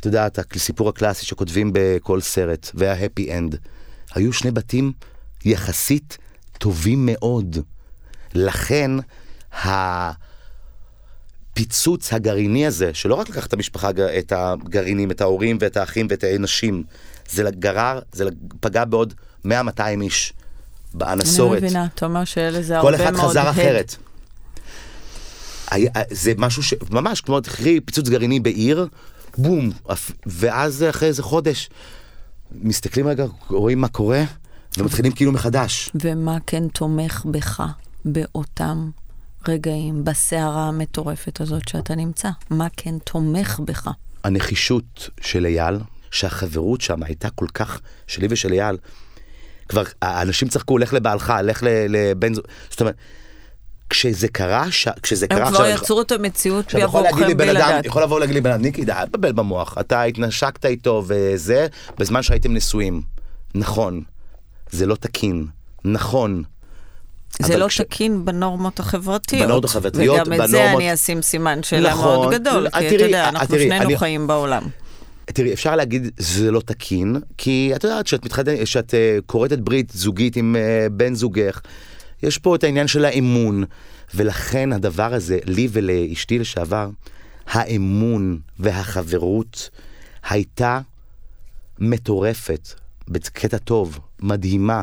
[0.00, 3.56] אתה יודע, את הסיפור הקלאסי שכותבים בכל סרט, וה-happy end.
[4.14, 4.92] היו שני בתים
[5.44, 6.18] יחסית
[6.58, 7.58] טובים מאוד.
[8.34, 8.90] לכן,
[11.52, 16.24] הפיצוץ הגרעיני הזה, שלא רק לקח את המשפחה, את הגרעינים, את ההורים ואת האחים ואת
[16.34, 16.84] הנשים,
[17.30, 18.24] זה גרר, זה
[18.60, 19.14] פגע בעוד
[19.46, 19.48] 100-200
[20.02, 20.32] איש
[20.94, 21.58] באנסורת.
[21.58, 23.00] אני מבינה, אתה אומר שאלה זה הרבה מאוד...
[23.00, 23.96] כל אחד חזר אחרת.
[26.10, 26.74] זה משהו ש...
[26.90, 28.88] ממש כמו תחי פיצוץ גרעיני בעיר,
[29.38, 29.70] בום,
[30.26, 31.70] ואז אחרי איזה חודש,
[32.52, 34.24] מסתכלים רגע, רואים מה קורה,
[34.78, 35.90] ומתחילים כאילו מחדש.
[35.94, 37.62] ומה כן תומך בך
[38.04, 38.90] באותם
[39.48, 42.28] רגעים, בסערה המטורפת הזאת שאתה נמצא?
[42.50, 43.90] מה כן תומך בך?
[44.24, 45.78] הנחישות של אייל,
[46.10, 48.76] שהחברות שם הייתה כל כך, שלי ושל אייל,
[49.68, 52.96] כבר האנשים צחקו, לך לבעלך, לך לבן זוג, זאת אומרת,
[53.90, 54.88] כשזה קרה, ש...
[55.02, 55.48] כשזה הם קרה...
[55.48, 57.86] הם כבר יצרו את המציאות בעבורכם בלי לדעת.
[57.86, 61.66] יכול לבוא ולהגיד לי בן אדם, ניקי, די, אל תבלבל במוח, אתה התנשקת איתו וזה,
[61.98, 63.02] בזמן שהייתם נשואים.
[63.54, 64.02] נכון,
[64.70, 65.46] זה לא תקין,
[65.84, 66.42] נכון.
[67.42, 67.80] זה לא כש...
[67.80, 69.42] תקין בנורמות החברתיות.
[69.42, 73.04] בנורמות החברתיות, וגם את זה אני אשים סימן שאלה נכון, מאוד גדול, כי תראי, אתה
[73.04, 73.98] יודע, אנחנו תראי, שנינו אני...
[73.98, 74.62] חיים בעולם.
[75.24, 78.64] תראי, אפשר להגיד זה לא תקין, כי את יודעת שאת, מתחד...
[78.64, 81.60] שאת uh, כורתת ברית זוגית עם uh, בן זוגך,
[82.22, 83.64] יש פה את העניין של האמון,
[84.14, 86.90] ולכן הדבר הזה, לי ולאשתי לשעבר,
[87.46, 89.70] האמון והחברות
[90.30, 90.80] הייתה
[91.78, 92.68] מטורפת,
[93.08, 94.82] בקטע טוב, מדהימה.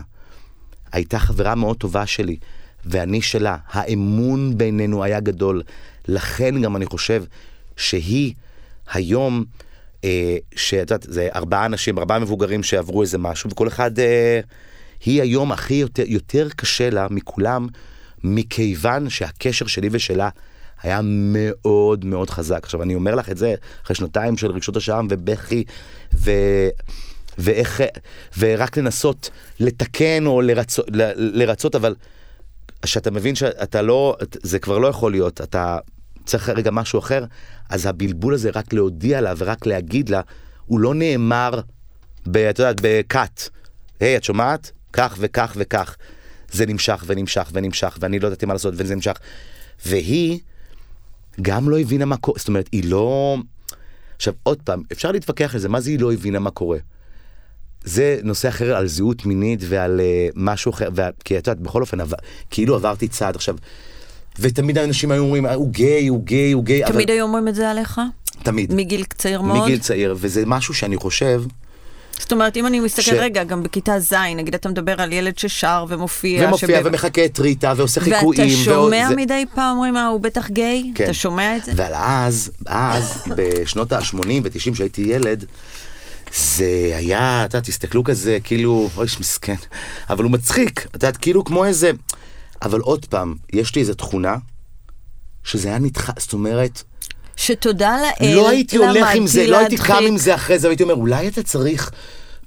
[0.92, 2.38] הייתה חברה מאוד טובה שלי,
[2.86, 3.58] ואני שלה.
[3.70, 5.62] האמון בינינו היה גדול.
[6.08, 7.24] לכן גם אני חושב
[7.78, 8.34] שהיא
[8.94, 9.44] היום,
[10.04, 14.00] אה, שאת יודעת, זה ארבעה אנשים, ארבעה מבוגרים שעברו איזה משהו, וכל אחד...
[14.00, 14.40] אה,
[15.06, 17.68] היא היום הכי יותר, יותר קשה לה מכולם,
[18.24, 20.30] מכיוון שהקשר שלי ושלה
[20.82, 22.60] היה מאוד מאוד חזק.
[22.64, 25.64] עכשיו, אני אומר לך את זה אחרי שנתיים של רגשות השעם ובכי,
[26.14, 26.32] ו...
[27.38, 27.82] ואיך,
[28.38, 30.86] ורק לנסות לתקן או לרצות,
[31.16, 31.96] לרצות אבל
[32.82, 35.78] כשאתה מבין שאתה לא, זה כבר לא יכול להיות, אתה
[36.26, 37.26] צריך רגע משהו אחר,
[37.70, 40.22] אז הבלבול הזה רק להודיע לה ורק להגיד לה,
[40.66, 41.60] הוא לא נאמר,
[42.28, 43.50] ב, את יודעת, בקאט.
[44.00, 44.72] היי, hey, את שומעת?
[44.94, 45.96] כך וכך וכך.
[46.52, 49.14] זה נמשך ונמשך ונמשך, ואני לא ידעתי מה לעשות, וזה נמשך.
[49.86, 50.40] והיא
[51.42, 53.38] גם לא הבינה מה קורה, זאת אומרת, היא לא...
[54.16, 56.78] עכשיו, עוד פעם, אפשר להתווכח על זה, מה זה היא לא הבינה מה קורה?
[57.84, 61.10] זה נושא אחר על זהות מינית ועל uh, משהו אחר, וה...
[61.26, 62.18] כי את יודעת, בכל אופן, עבר,
[62.50, 63.56] כאילו עברתי צעד עכשיו.
[64.40, 66.84] ותמיד האנשים היו אומרים, הוא גיי, הוא גיי, הוא גיי.
[66.88, 67.18] תמיד אבל...
[67.18, 68.02] היו אומרים את זה עליך?
[68.44, 68.74] תמיד.
[68.74, 69.64] מגיל צעיר מאוד?
[69.64, 71.44] מגיל צעיר, וזה משהו שאני חושב...
[72.20, 73.10] זאת אומרת, אם אני מסתכל ש...
[73.10, 76.48] רגע, גם בכיתה ז', נגיד אתה מדבר על ילד ששר ומופיע.
[76.48, 76.86] ומופיע שב...
[76.86, 78.42] ומחכה את ריטה ועושה חיקויים.
[78.42, 79.18] ואתה שומע ועוד...
[79.18, 80.92] מדי פעם, אומרים, אה, הוא בטח גיי?
[80.96, 81.04] כן.
[81.04, 81.72] אתה שומע את זה?
[81.72, 85.46] אבל אז, אז, בשנות ה-80 ו-90 שהייתי ילד,
[86.36, 89.56] זה היה, אתה יודע, תסתכלו כזה, כאילו, אוי, מסכן,
[90.10, 91.92] אבל הוא מצחיק, את יודעת, כאילו כמו איזה...
[92.62, 94.36] אבל עוד פעם, יש לי איזו תכונה,
[95.44, 96.84] שזה היה נדחה, זאת אומרת...
[97.36, 100.84] שתודה לאל, לא הייתי הולך עם זה, לא הייתי קם עם זה אחרי זה, והייתי
[100.84, 101.92] אומר, אולי אתה צריך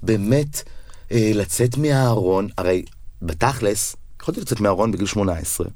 [0.03, 0.63] באמת
[1.11, 2.85] אה, לצאת מהארון, הרי
[3.21, 5.67] בתכלס, יכולתי לצאת מהארון בגיל 18.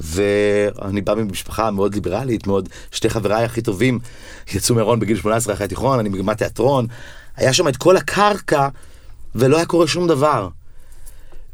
[0.00, 3.98] ואני בא ממשפחה מאוד ליברלית, מאוד, שתי חבריי הכי טובים
[4.54, 6.86] יצאו מהארון בגיל 18 אחרי התיכון, אני מגמת תיאטרון,
[7.36, 8.68] היה שם את כל הקרקע,
[9.34, 10.48] ולא היה קורה שום דבר.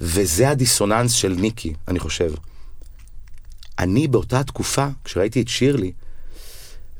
[0.00, 2.32] וזה הדיסוננס של ניקי, אני חושב.
[3.78, 5.92] אני באותה תקופה, כשראיתי את שירלי,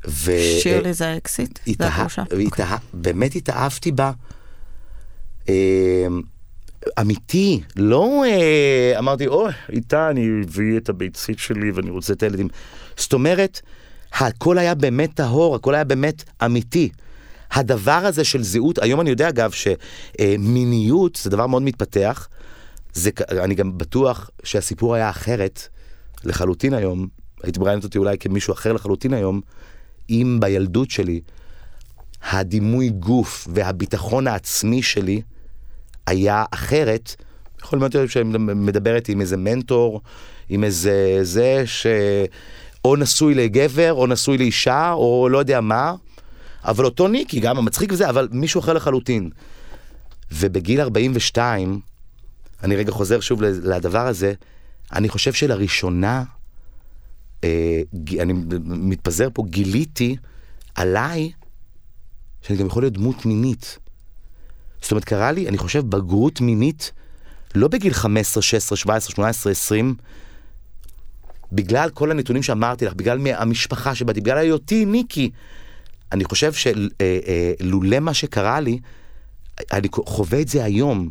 [0.07, 0.31] ו...
[0.61, 1.59] שירלי זה האקסיט?
[1.67, 2.05] התאה...
[2.47, 2.77] התאה...
[2.93, 4.11] באמת התאהבתי בה.
[5.49, 6.07] אה,
[7.01, 12.47] אמיתי, לא אה, אמרתי, אוי, איתה אני אביא את הביצית שלי ואני רוצה את הילדים.
[12.97, 13.61] זאת אומרת,
[14.13, 16.89] הכל היה באמת טהור, הכל היה באמת אמיתי.
[17.51, 22.27] הדבר הזה של זהות, היום אני יודע אגב שמיניות זה דבר מאוד מתפתח.
[22.93, 25.67] זה, אני גם בטוח שהסיפור היה אחרת
[26.23, 27.07] לחלוטין היום.
[27.43, 29.41] הייתי מראיינת אותי אולי כמישהו אחר לחלוטין היום,
[30.09, 31.21] אם בילדות שלי
[32.31, 35.21] הדימוי גוף והביטחון העצמי שלי
[36.07, 37.15] היה אחרת,
[37.61, 40.01] יכול להיות שאני מדברת עם איזה מנטור,
[40.49, 45.93] עם איזה זה שאו נשוי לגבר או נשוי לאישה או לא יודע מה,
[46.65, 49.29] אבל אותו ניקי, גם המצחיק וזה, אבל מישהו אחר לחלוטין.
[50.31, 51.79] ובגיל 42,
[52.63, 54.33] אני רגע חוזר שוב לדבר הזה,
[54.93, 56.23] אני חושב שלראשונה,
[58.19, 58.33] אני
[58.65, 60.15] מתפזר פה, גיליתי
[60.75, 61.31] עליי
[62.41, 63.79] שאני גם יכול להיות דמות מינית.
[64.81, 66.91] זאת אומרת, קרה לי, אני חושב, בגרות מינית,
[67.55, 69.95] לא בגיל 15, 16, 17, 18, 20,
[71.51, 75.29] בגלל כל הנתונים שאמרתי לך, בגלל המשפחה שבאתי, בגלל היותי ניקי.
[76.11, 78.79] אני חושב שלולא מה שקרה לי,
[79.71, 81.09] אני חווה את זה היום,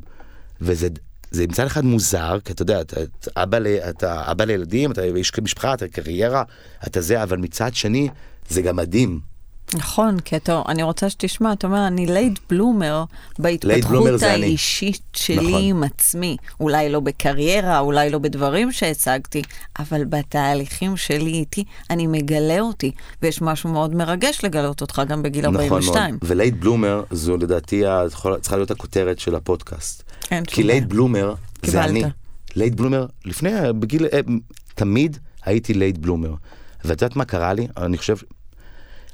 [0.60, 0.88] וזה
[1.34, 5.02] זה מצד אחד מוזר, כי אתה יודע, אתה, אתה, אבא, ל, אתה אבא לילדים, אתה
[5.02, 6.42] איש משפחה, אתה קריירה,
[6.86, 8.08] אתה זה, אבל מצד שני,
[8.48, 9.33] זה גם מדהים.
[9.74, 13.04] נכון, כי אתה, אני רוצה שתשמע, אתה אומר, אני לייד בלומר
[13.38, 15.60] בהתפתחות בלומר האישית שלי נכון.
[15.62, 16.36] עם עצמי.
[16.60, 19.42] אולי לא בקריירה, אולי לא בדברים שהצגתי,
[19.78, 25.46] אבל בתהליכים שלי איתי, אני מגלה אותי, ויש משהו מאוד מרגש לגלות אותך גם בגיל
[25.46, 26.10] נכון 42.
[26.10, 27.82] מאוד, ו late bloomer זו לדעתי
[28.40, 30.02] צריכה להיות הכותרת של הפודקאסט.
[30.30, 32.04] אין כי late bloomer זה אני.
[32.56, 34.20] late bloomer, לפני, בגיל, אה,
[34.74, 36.34] תמיד הייתי late bloomer.
[36.84, 37.66] ואת יודעת מה קרה לי?
[37.76, 38.16] אני חושב,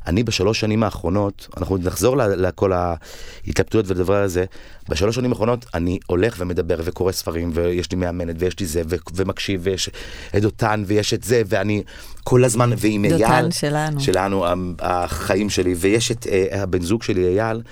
[0.06, 4.44] אני בשלוש שנים האחרונות, אנחנו נחזור לכל ההתלבטויות ולדבר הזה,
[4.88, 8.96] בשלוש שנים האחרונות אני הולך ומדבר וקורא ספרים ויש לי מאמנת ויש לי זה ו-
[9.14, 9.90] ומקשיב ויש
[10.36, 11.82] את דותן ויש את זה ואני
[12.24, 14.46] כל הזמן ועם אייל, דותן שלנו, שלנו
[14.78, 17.62] החיים שלי ויש את uh, הבן זוג שלי אייל,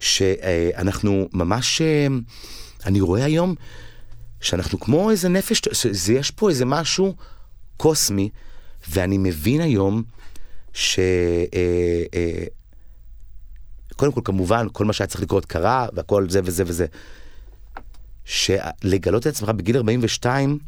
[0.00, 2.12] שאנחנו ממש, uh,
[2.86, 3.54] אני רואה היום
[4.40, 5.62] שאנחנו כמו איזה נפש,
[6.12, 7.14] יש פה איזה משהו
[7.76, 8.28] קוסמי
[8.90, 10.02] ואני מבין היום
[10.74, 10.98] ש...
[10.98, 12.44] אה, אה,
[13.96, 16.86] קודם כל, כמובן, כל מה שהיה צריך לקרות קרה, והכל זה וזה וזה.
[18.24, 20.58] שלגלות את עצמך בגיל 42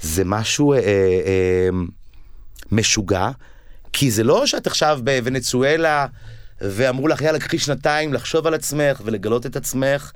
[0.00, 1.68] זה משהו אה, אה,
[2.72, 3.30] משוגע,
[3.92, 6.06] כי זה לא שאת עכשיו בוונצואלה
[6.60, 10.12] ואמרו לך, יאללה, קחי שנתיים לחשוב על עצמך ולגלות את עצמך.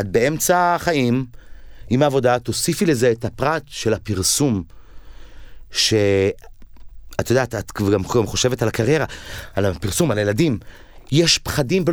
[0.00, 1.26] את באמצע החיים,
[1.90, 4.62] עם העבודה, תוסיפי לזה את הפרט של הפרסום.
[5.70, 5.94] ש...
[7.20, 9.04] את יודעת, את גם חושבת על הקריירה,
[9.54, 10.58] על הפרסום, על הילדים.
[11.12, 11.84] יש פחדים,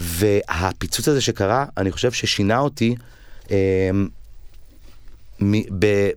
[0.00, 2.94] והפיצוץ הזה שקרה, אני חושב ששינה אותי.
[5.42, 6.10] מ, ב,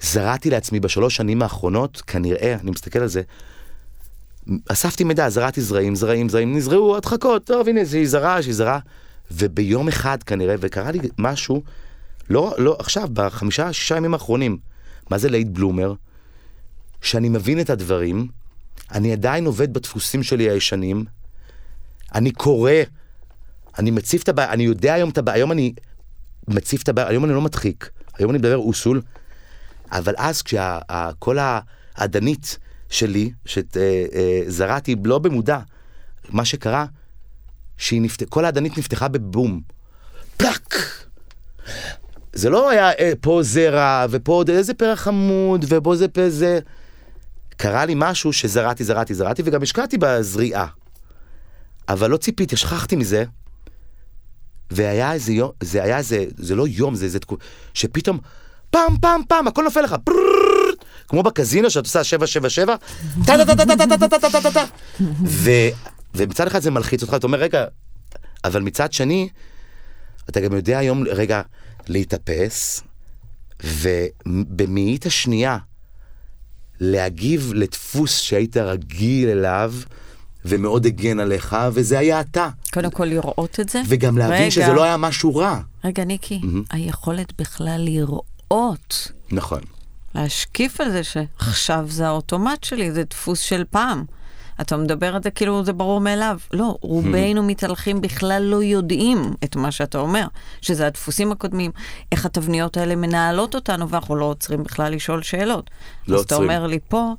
[0.00, 3.22] זרעתי לעצמי בשלוש שנים האחרונות, כנראה, אני מסתכל על זה,
[4.68, 8.78] אספתי מידע, זרעתי זרעים, זרעים, זרעים, נזרעו הדחקות, טוב, הנה, שהיא זרעה, שהיא זרעה,
[9.30, 11.62] וביום אחד כנראה, וקרה לי משהו,
[12.30, 14.58] לא, לא, עכשיו, בחמישה, שישה ימים האחרונים,
[15.10, 15.94] מה זה לייט בלומר?
[17.04, 18.28] שאני מבין את הדברים,
[18.92, 21.04] אני עדיין עובד בדפוסים שלי הישנים,
[22.14, 22.72] אני קורא,
[23.78, 25.74] אני מציף את הבעיה, אני יודע היום את הבעיה, היום אני
[26.48, 29.02] מציף את הבעיה, היום אני לא מדחיק, היום אני מדבר אוסול,
[29.92, 31.38] אבל אז כשכל
[31.96, 32.58] האדנית
[32.90, 35.58] שלי, שזרעתי אה, אה, לא במודע,
[36.28, 36.86] מה שקרה,
[37.76, 39.60] שכל האדנית נפתחה בבום.
[40.36, 40.74] פלאק!
[42.32, 46.60] זה לא היה אה, פה זרע, ופה עוד איזה פרח חמוד, ופה זה פה זה...
[47.56, 50.66] קרה לי משהו שזרעתי, זרעתי, זרעתי, וגם השקעתי בזריעה.
[51.88, 53.24] אבל לא ציפיתי, שכחתי מזה,
[54.70, 58.18] והיה איזה יום, זה היה איזה, זה לא יום, זה איזה תקופה, שפתאום,
[58.70, 59.96] פעם, פעם, פעם, הכל נופל לך,
[61.08, 61.22] כמו
[76.80, 79.74] להגיב לדפוס שהיית רגיל אליו.
[80.44, 82.48] ומאוד הגן עליך, וזה היה אתה.
[82.72, 83.82] קודם כל לראות את זה.
[83.88, 85.60] וגם להבין רגע, שזה לא היה משהו רע.
[85.84, 86.66] רגע, ניקי, mm-hmm.
[86.70, 89.12] היכולת בכלל לראות.
[89.30, 89.60] נכון.
[90.14, 94.04] להשקיף על זה שעכשיו זה האוטומט שלי, זה דפוס של פעם.
[94.60, 96.38] אתה מדבר על זה כאילו זה ברור מאליו.
[96.52, 97.42] לא, רובנו.
[97.42, 100.26] מתהלכים בכלל לא יודעים את מה שאתה אומר,
[100.60, 101.70] שזה הדפוסים הקודמים,
[102.12, 105.70] איך התבניות האלה מנהלות אותנו, ואנחנו לא עוצרים בכלל לשאול שאלות.
[106.08, 106.42] לא אז עוצרים.
[106.42, 107.12] אתה אומר לי פה,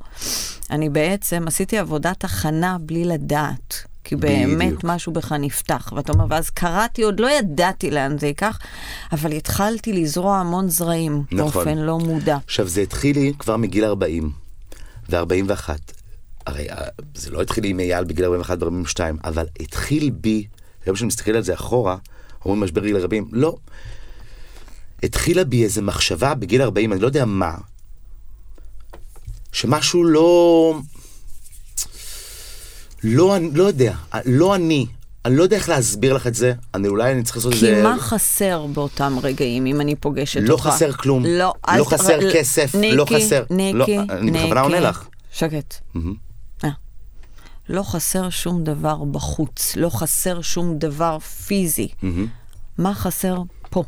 [0.71, 3.85] אני בעצם עשיתי עבודת הכנה בלי לדעת.
[4.07, 4.83] כי באמת בדיוק.
[4.83, 8.59] משהו בך נפתח, ואתה אומר, ואז קראתי, עוד לא ידעתי לאן זה ייקח,
[9.11, 11.37] אבל התחלתי לזרוע המון זרעים, נכון.
[11.37, 12.37] באופן לא מודע.
[12.45, 14.31] עכשיו, זה התחיל לי כבר מגיל 40
[15.09, 15.69] ו-41.
[16.45, 20.47] הרי אה, זה לא התחיל עם אייל בגיל 41 ו-42, אבל התחיל בי,
[20.85, 21.97] היום שאני מסתכל על זה אחורה,
[22.45, 23.55] אומרים משבר גיל 40, לא.
[25.03, 27.55] התחילה בי איזו מחשבה בגיל 40, אני לא יודע מה,
[29.51, 30.75] שמשהו לא...
[33.03, 33.93] לא, לא יודע,
[34.25, 34.85] לא אני,
[35.25, 37.73] אני לא יודע איך להסביר לך את זה, אני אולי אני צריך לעשות את זה...
[37.75, 40.65] כי מה חסר באותם רגעים אם אני פוגשת לא אותך?
[40.65, 42.33] לא חסר כלום, לא, לא חסר ר...
[42.33, 43.43] כסף, ניקי, לא חסר...
[43.49, 45.07] ניקי, לא, ניקי, אני בכוונה עונה לך.
[45.31, 45.75] שקט.
[45.95, 46.24] Mm-hmm.
[47.69, 51.87] לא חסר שום דבר בחוץ, לא חסר שום דבר פיזי.
[51.87, 52.05] Mm-hmm.
[52.77, 53.83] מה חסר פה?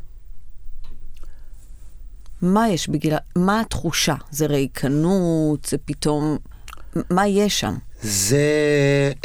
[2.42, 3.14] מה יש בגיל...
[3.36, 4.16] מה התחושה?
[4.32, 5.66] זה ריקנות?
[5.66, 6.38] זה פתאום...
[7.10, 7.76] מה יש שם?
[8.02, 8.48] זה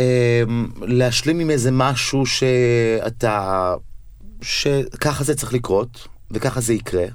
[0.01, 0.43] אה,
[0.81, 3.75] להשלים עם איזה משהו שאתה,
[4.43, 7.07] שככה זה צריך לקרות, וככה זה יקרה.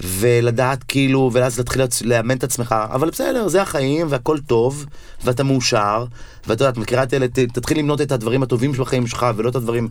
[0.00, 4.86] ולדעת כאילו, ואז להתחיל לאמן את עצמך, אבל בסדר, זה החיים, והכל טוב,
[5.24, 6.04] ואתה מאושר,
[6.46, 9.88] ואת יודעת, מכירה את אלה, תתחיל למנות את הדברים הטובים בחיים שלך, ולא את הדברים...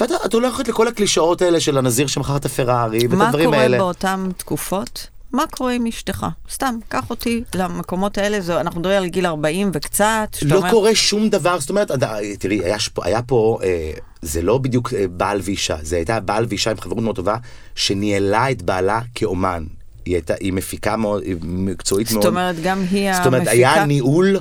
[0.00, 3.58] ואתה את הולכת לכל הקלישאות האלה של הנזיר שמכר את הפרארי, ואת מה הדברים קורה
[3.58, 3.78] האלה.
[3.78, 5.06] באותן תקופות?
[5.32, 6.26] מה קורה עם אשתך?
[6.50, 10.36] סתם, קח אותי למקומות האלה, זו, אנחנו מדברים על גיל 40 וקצת.
[10.42, 11.90] לא אומר, קורה שום דבר, זאת אומרת,
[12.38, 13.92] תראי, היה, היה פה, אה,
[14.22, 17.36] זה לא בדיוק אה, בעל ואישה, זה הייתה בעל ואישה עם חברות מאוד טובה,
[17.74, 19.64] שניהלה את בעלה כאומן.
[20.04, 22.22] היא הייתה, היא מפיקה מאוד, היא מקצועית מאוד.
[22.22, 23.72] זאת אומרת, גם היא זאת אומרת, המפיקה.
[23.72, 24.36] היה ניהול,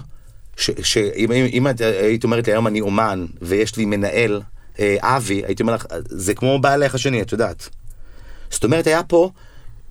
[0.57, 4.41] שאם אם, אם את היית אומרת לי היום אני אומן, ויש לי מנהל,
[4.79, 7.69] אה, אבי, הייתי אומר לך, זה כמו בעלך השני, את יודעת.
[8.49, 9.31] זאת אומרת, היה פה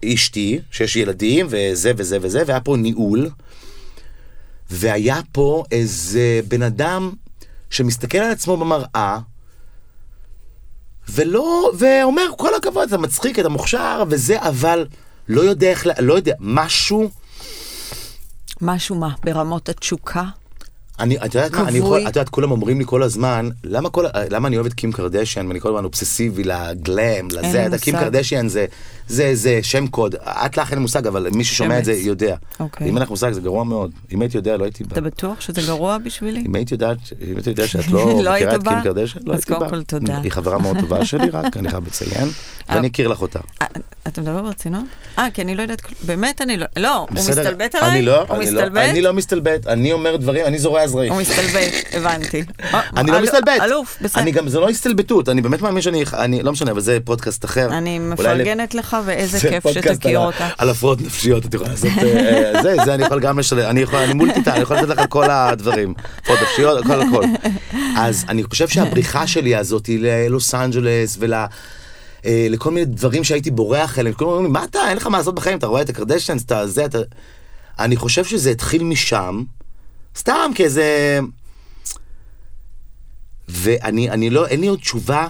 [0.05, 3.31] אשתי, שיש ילדים, וזה וזה וזה, והיה פה ניהול,
[4.71, 7.11] והיה פה איזה בן אדם
[7.71, 9.19] שמסתכל על עצמו במראה,
[11.09, 14.87] ולא, ואומר, כל הכבוד, אתה מצחיק, אתה מוכשר, וזה, אבל
[15.29, 17.11] לא יודע איך, לא יודע, משהו...
[18.61, 19.09] משהו מה?
[19.25, 20.25] ברמות התשוקה?
[21.01, 21.79] אני, את יודעת מה, אני.
[21.79, 24.93] יכול, את יודעת, כולם אומרים לי כל הזמן, למה, כל, למה אני אוהב את קים
[24.93, 27.97] קרדשיאן, ואני כל הזמן אובססיבי לגלם, לזה, את קים.
[27.97, 28.67] קרדשיאן זה,
[29.09, 31.93] זה, זה שם קוד, את לך אין מושג, אבל מי ששומע את זה.
[31.93, 32.37] יודע.
[32.61, 32.89] אוקיי.
[32.89, 34.93] אם אין לך מושג זה גרוע מאוד, אם הייתי יודע לא הייתי בא.
[34.93, 36.45] אתה בטוח שזה גרוע בשבילי?
[36.47, 36.99] אם היית יודעת,
[37.31, 38.83] אם היית יודע שאת לא לא מכירה את קים בא?
[38.83, 39.59] קרדשיאן, לא אז הייתי בא.
[39.59, 40.21] קודם כל תודה.
[40.21, 42.29] היא חברה מאוד טובה שלי רק, אני חייב לציין,
[42.69, 43.39] ואני אכיר לך אותה.
[43.63, 43.67] אה,
[44.09, 44.85] אתה מדבר ברצינות?
[45.19, 45.83] אה, כי אני לא יודעת.
[46.03, 47.09] באמת אני לא, לא, הוא?
[47.13, 47.91] מסתלבט עליי?
[47.91, 48.63] אני לא, אני לא?
[48.77, 51.13] אני לא מסתלבט, אני אומר דברים, אני זורע זרעים.
[51.13, 52.45] הוא מסתלבט, הבנתי.
[52.97, 53.61] אני לא מסתלבט.
[53.63, 54.23] אלוף, בסדר.
[54.23, 57.45] אני גם, זה לא הסתלבטות, אני באמת מאמין שאני, אני, לא משנה, אבל זה פודקאסט
[57.45, 57.69] אחר.
[57.79, 60.49] אני מפרגנת לך, ואיזה זה כיף שתכיר אותה.
[60.59, 63.81] על הפרעות נפשיות, את יכולה לעשות, אה, אה, זה, זה אני יכול גם לשלם, אני
[63.81, 67.25] יכול, אני מולטיטה, אני יכול לתת לך כל הדברים, הפרעות נפשיות, הכל הכל.
[67.97, 71.35] אז אני חושב שהבריחה שלי הזאת היא ללוס אנג'לס ול...
[72.27, 75.19] אה, לכל מיני דברים שהייתי בורח אליהם, כלומר, אומרים לי, מה אתה, אין לך מה
[75.19, 76.99] לעשות בחיים, אתה רואה את הקרדשנס, אתה זה, אתה...
[77.79, 79.43] אני חושב שזה התחיל משם,
[80.17, 81.19] סתם כאיזה...
[83.49, 85.27] ואני אני לא, אין לי עוד תשובה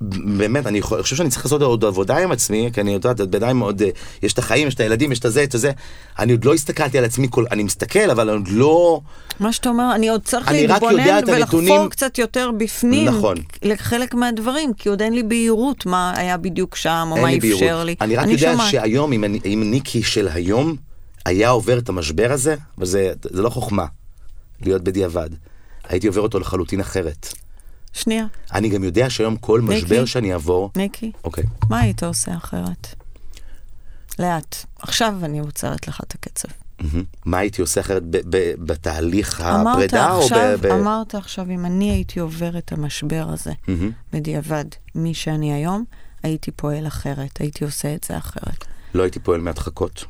[0.00, 3.60] באמת, אני חו- חושב שאני צריך לעשות עוד עבודה עם עצמי, כי אני יודעת, בינתיים
[3.60, 3.88] עוד, אה,
[4.22, 5.72] יש את החיים, יש את הילדים, יש את הזה, את הזה.
[6.18, 9.00] אני עוד לא הסתכלתי על עצמי, כל, אני מסתכל, אבל אני עוד לא...
[9.40, 13.08] מה שאתה אומר, אני עוד צריך אני להתבונן ולחפור הנתונים- קצת יותר בפנים.
[13.08, 13.36] נכון.
[13.62, 17.86] לחלק מהדברים, כי עוד אין לי בהירות מה היה בדיוק שם, או מה אפשר בהירות.
[17.86, 17.94] לי.
[18.00, 18.70] אני רק יודע שומעת.
[18.70, 20.76] שהיום, אם, אני- אם ניקי של היום
[21.26, 23.84] היה עובר את המשבר הזה, וזה זה לא חוכמה
[24.60, 25.30] להיות בדיעבד,
[25.88, 27.28] הייתי עובר אותו לחלוטין אחרת.
[27.92, 29.76] שנייה, אני גם יודע שהיום כל ניקי.
[29.76, 30.70] משבר שאני אעבור...
[30.76, 31.44] ניקי, אוקיי.
[31.70, 32.94] מה היית עושה אחרת?
[34.18, 34.56] לאט.
[34.78, 36.48] עכשיו אני עוצרת לך את הקצב.
[36.80, 37.04] מהמם.
[37.24, 40.22] מה הייתי עושה אחרת ב- ב- בתהליך אמרת הפרידה, ב...
[40.22, 43.90] עכשיו, ב- אמרת עכשיו, אם אני הייתי עובר את המשבר הזה מהמם.
[44.12, 45.84] בדיעבד, מי שאני היום,
[46.22, 48.64] הייתי פועל אחרת, הייתי עושה את זה אחרת.
[48.94, 50.04] לא הייתי פועל מהדחקות.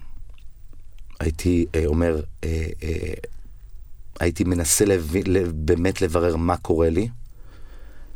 [1.20, 3.12] הייתי אה, אומר, אה, אה,
[4.20, 7.08] הייתי מנסה להבין, באמת לברר מה קורה לי.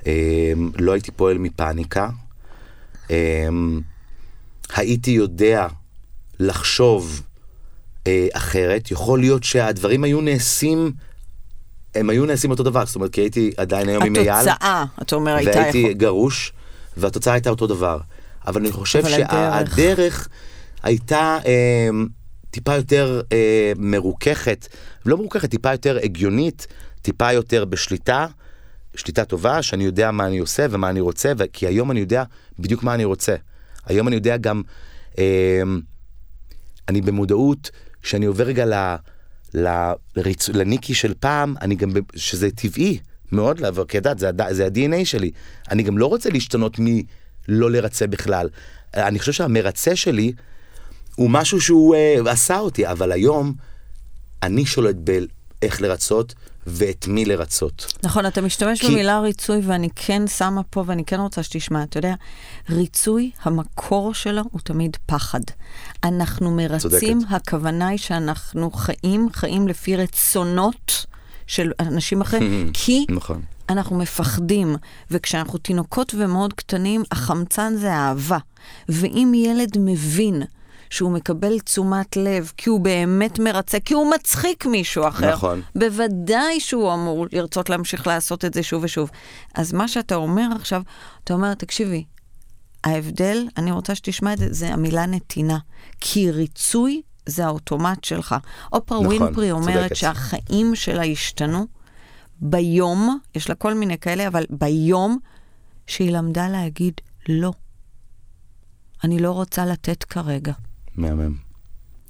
[0.07, 2.11] אה, לא הייתי פועל מפאניקה.
[3.11, 3.49] אה,
[4.77, 5.67] הייתי יודע
[6.41, 7.23] לחשוב
[8.07, 8.91] אה, אחרת.
[8.91, 10.93] יכול להיות שהדברים היו נעשים,
[11.95, 12.87] הם היו נעשים אותו דבר.
[12.87, 14.31] זאת אומרת, כי הייתי עדיין היום עם אייל.
[14.31, 15.93] התוצאה, אתה אומר, הייתה והייתי יכול...
[15.93, 16.53] גרוש,
[16.97, 17.99] והתוצאה הייתה אותו דבר.
[18.47, 20.29] אבל אני חושב אבל הדרך- שהדרך
[20.83, 21.89] הייתה אה,
[22.51, 24.67] טיפה יותר אה, מרוככת,
[25.07, 26.67] לא מרוככת, טיפה יותר הגיונית,
[27.03, 28.27] טיפה יותר בשליטה,
[28.97, 32.25] שליטה טובה, שאני יודע מה אני עושה ומה אני רוצה, ו- כי היום אני יודע
[32.59, 33.35] בדיוק מה אני רוצה.
[33.87, 34.63] היום אני יודע גם,
[35.19, 35.63] אה,
[36.89, 37.71] אני במודעות,
[38.03, 38.75] שאני עובר רגע ל...
[39.55, 40.49] ל- לריצ...
[40.49, 42.99] לניקי של פעם, אני גם, שזה טבעי
[43.33, 45.31] מאוד לעבור, כי את יודעת, זה, הד- זה ה-DNA שלי.
[45.71, 48.49] אני גם לא רוצה להשתנות מלא לרצה בכלל.
[48.95, 50.33] אני חושב שהמרצה שלי
[51.17, 53.55] הוא משהו שהוא אה, עשה אותי, אבל היום
[54.47, 56.35] אני שולט באיך לרצות
[56.67, 57.93] ואת מי לרצות.
[58.05, 61.99] נכון, אתה משתמש כי- במילה ריצוי, ואני כן שמה פה, ואני כן רוצה שתשמע, אתה
[61.99, 62.15] יודע,
[62.71, 65.41] ריצוי, המקור שלו הוא תמיד פחד.
[66.05, 66.79] אנחנו מרצים,
[67.21, 67.33] צודקת.
[67.35, 71.07] הכוונה היא שאנחנו חיים, חיים לפי רצונות
[71.47, 73.43] של אנשים אחרים, כי נכון.
[73.69, 74.77] אנחנו מפחדים,
[75.11, 78.39] וכשאנחנו תינוקות ומאוד קטנים, החמצן זה אהבה.
[78.89, 80.43] ואם ילד מבין
[80.95, 85.63] שהוא מקבל תשומת לב, כי הוא באמת מרצה, כי הוא מצחיק מישהו אחר, נכון.
[85.75, 89.11] בוודאי שהוא אמור לרצות להמשיך לעשות את זה שוב ושוב.
[89.55, 90.83] אז מה שאתה אומר עכשיו,
[91.25, 92.05] אתה אומר, תקשיבי,
[92.85, 95.59] ההבדל, אני רוצה שתשמע את זה, זה המילה נתינה.
[96.01, 98.35] כי ריצוי זה האוטומט שלך.
[98.73, 99.97] אופרה נכון, ווינפרי אומרת צודקת.
[99.97, 101.67] שהחיים שלה השתנו
[102.41, 105.19] ביום, יש לה כל מיני כאלה, אבל ביום
[105.87, 106.95] שהיא למדה להגיד
[107.29, 107.53] לא.
[109.05, 110.53] אני לא רוצה לתת כרגע.
[110.97, 111.35] מהמם.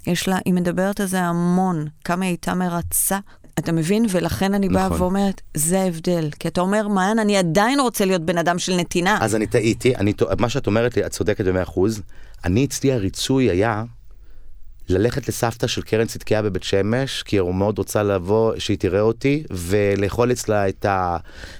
[0.07, 3.19] יש לה, היא מדברת על זה המון, כמה היא הייתה מרצה.
[3.59, 4.05] אתה מבין?
[4.09, 5.01] ולכן אני באה נכון.
[5.01, 6.29] ואומרת, זה ההבדל.
[6.39, 9.17] כי אתה אומר, מעיין, אני עדיין רוצה להיות בן אדם של נתינה.
[9.21, 12.01] אז אני טעיתי, אני, מה שאת אומרת לי, את צודקת במאה אחוז.
[12.45, 13.83] אני, אצלי הריצוי היה
[14.89, 19.43] ללכת לסבתא של קרן צדקיה בבית שמש, כי הוא מאוד רוצה לבוא, שהיא תראה אותי,
[19.51, 20.85] ולאכול אצלה את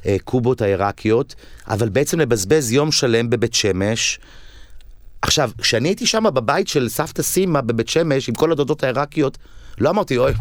[0.06, 1.36] הקובות העיראקיות,
[1.68, 4.20] אבל בעצם לבזבז יום שלם בבית שמש.
[5.26, 9.38] עכשיו, כשאני הייתי שם בבית של סבתא סימה בבית שמש, עם כל הדודות העיראקיות,
[9.78, 10.34] לא אמרתי, אוי,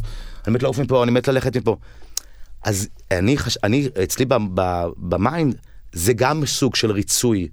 [0.47, 1.77] אני מת לעוף מפה, אני מת ללכת מפה.
[2.63, 3.59] אז אני, חש...
[3.65, 4.25] אני אצלי
[4.97, 5.57] ב mind,
[5.93, 7.49] זה גם סוג של ריצוי.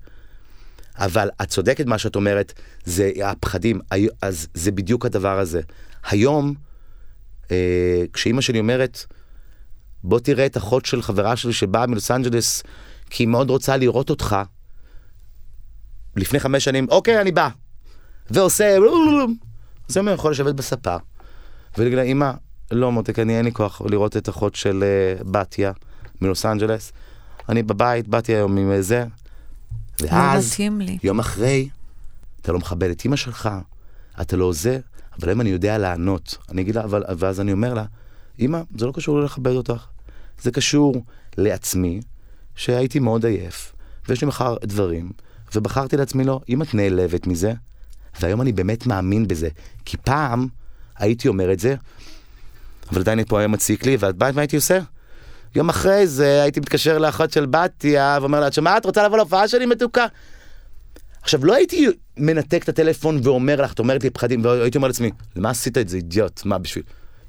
[0.98, 2.54] אבל את צודקת מה שאת אומרת,
[2.86, 3.80] זה הפחדים,
[4.22, 5.62] אז זה בדיוק הדבר הזה.
[6.04, 6.54] היום,
[7.52, 9.06] אה, כשאימא שלי אומרת,
[10.04, 12.64] בוא תראה את אחות של חברה שלי שבאה מלוס אנג'לס,
[13.10, 14.36] כי היא מאוד רוצה לראות אותך,
[16.16, 17.50] לפני חמש שנים, אוקיי, אני בא.
[18.30, 18.78] ועושה,
[19.90, 20.96] אז היום אני יכול לשבת בספה,
[21.78, 22.32] ולהגיד לה, אמא,
[22.72, 25.72] לא מותק, אני אין לי כוח לראות את אחות של אה, בתיה
[26.22, 26.92] מלוס אנג'לס.
[27.50, 29.06] אני בבית, באתי היום עם זה.
[30.02, 30.44] לא ואז.
[31.04, 31.70] יום אחרי,
[32.42, 33.50] אתה לא מכבד את אמא שלך,
[34.22, 34.80] אתה לא זה,
[35.20, 36.38] אבל היום אני יודע לענות.
[36.50, 37.86] אני אגיד לה, אבל, ואז אני אומר לה,
[38.40, 39.86] אמא, זה לא קשור ללכבד אותך,
[40.42, 41.04] זה קשור
[41.38, 42.02] לעצמי,
[42.56, 43.74] שהייתי מאוד עייף,
[44.08, 45.12] ויש לי מחר דברים,
[45.56, 47.54] ובחרתי לעצמי לא, אם את נעלבת מזה,
[48.22, 49.50] והיום אני באמת מאמין בזה,
[49.86, 50.48] כי פעם
[50.98, 51.76] הייתי אומר את זה,
[52.92, 54.80] אבל עדיין פה היה מציק לי, ואת באת, מה הייתי עושה?
[55.56, 59.48] יום אחרי זה הייתי מתקשר לאחות של בתיה, ואומר לה, את שומעת, רוצה לבוא להופעה
[59.48, 60.06] שלי מתוקה?
[61.22, 61.88] עכשיו, לא הייתי
[62.18, 65.90] מנתק את הטלפון ואומר לך, את אומרת לי פחדים, והייתי אומר לעצמי, למה עשית את
[65.90, 66.84] זה, אידיוט, מה בשביל?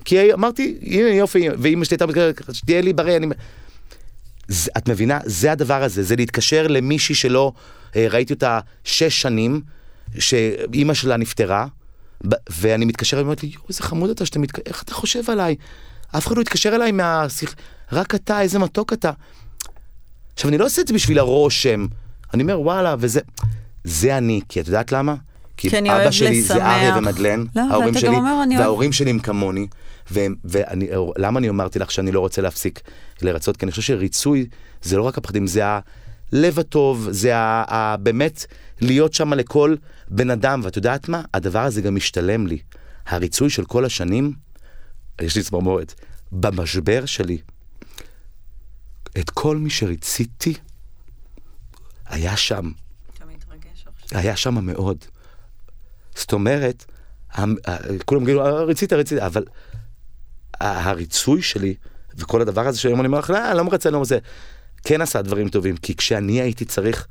[0.04, 3.26] כי אמרתי, הנה יופי, ואמא שלי הייתה מתקשרת, שתהיה לי בריא, אני...
[4.48, 5.18] זה, את מבינה?
[5.24, 7.52] זה הדבר הזה, זה להתקשר למישהי שלא
[7.96, 9.60] ראיתי אותה שש שנים,
[10.18, 11.66] שאימא שלה נפטרה,
[12.50, 15.56] ואני מתקשר ואומרת לי, יואו, איזה חמוד אתה שאתה מתקשר, איך אתה חושב עליי?
[16.16, 17.54] אף אחד לא התקשר אליי מהשיח...
[17.92, 19.10] רק אתה, איזה מתוק אתה.
[20.34, 21.86] עכשיו, אני לא עושה את זה בשביל הרושם.
[22.34, 23.20] אני אומר, וואלה, וזה...
[23.84, 25.14] זה אני, כי את יודעת למה?
[25.56, 26.66] כי כי אבא שלי זה לשמח.
[26.66, 29.66] אריה ומדלן, לא, ההורים שלי, אומר, אני אוהב- וההורים שלי הם כמוני.
[30.10, 32.80] והם- ואני, למה אני אמרתי לך שאני לא רוצה להפסיק
[33.22, 33.56] לרצות?
[33.56, 34.46] כי אני חושב שריצוי
[34.82, 35.62] זה לא רק הפחדים, זה
[36.32, 38.46] הלב הטוב, זה ה, ה, באמת
[38.80, 39.76] להיות שם לכל
[40.08, 40.60] בן אדם.
[40.64, 41.22] ואת יודעת מה?
[41.34, 42.58] הדבר הזה גם משתלם לי.
[43.06, 44.32] הריצוי של כל השנים,
[45.20, 45.94] יש לי צמרמורת,
[46.32, 47.38] במשבר שלי,
[49.18, 50.54] את כל מי שריציתי,
[52.06, 52.70] היה שם.
[54.10, 55.04] היה שם מאוד.
[56.14, 56.84] זאת אומרת,
[58.04, 59.44] כולם כאילו, "אה, ריצית, ריצית, אבל
[60.60, 61.74] הריצוי שלי,
[62.16, 64.18] וכל הדבר הזה שהיום אני אומר לך, לא, לא מרצה, לא מרצה,
[64.84, 67.06] כן עשה דברים טובים, כי כשאני הייתי צריך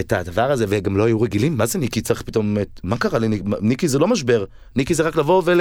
[0.00, 3.42] את הדבר הזה, וגם לא היו רגילים, מה זה ניקי צריך פתאום, מה קרה לי,
[3.60, 4.44] ניקי זה לא משבר,
[4.76, 5.60] ניקי זה רק לבוא ול,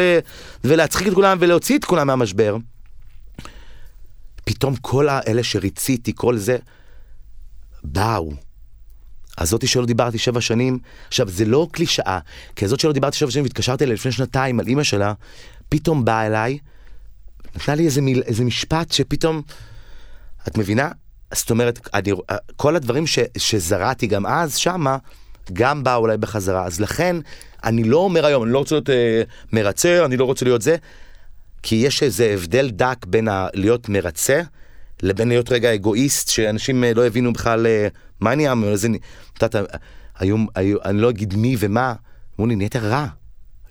[0.64, 2.58] ולהצחיק את כולם ולהוציא את כולם מהמשבר.
[4.46, 6.58] פתאום כל האלה שריציתי, כל זה,
[7.84, 8.32] באו.
[9.38, 12.20] הזאתי שלא דיברתי שבע שנים, עכשיו זה לא קלישאה,
[12.56, 15.14] כי הזאת שלא דיברתי שבע שנים והתקשרתי אליה לפני שנתיים על אימא שלה,
[15.70, 16.58] פתאום באה אליי,
[17.56, 19.42] נתנה לי איזה, מיל, איזה משפט שפתאום,
[20.48, 20.90] את מבינה?
[21.34, 22.12] זאת אומרת, אני,
[22.56, 24.98] כל הדברים ש, שזרעתי גם אז, שמה,
[25.54, 26.66] גם באו אליי בחזרה.
[26.66, 27.16] אז לכן,
[27.64, 29.22] אני לא אומר היום, אני לא רוצה להיות אה,
[29.54, 30.76] מרצה, אני לא רוצה להיות זה,
[31.64, 34.42] כי יש איזה הבדל דק בין ה- להיות מרצה
[35.04, 37.88] לבין להיות רגע אגואיסט, שאנשים אה, לא הבינו בכלל אה,
[38.20, 38.90] מה נהיה, איזה...
[38.90, 38.96] נ-
[39.38, 39.72] את יודעת,
[40.20, 41.94] היו, היו, אני לא אגיד מי ומה,
[42.40, 43.06] אמרו לי, נהיית רע,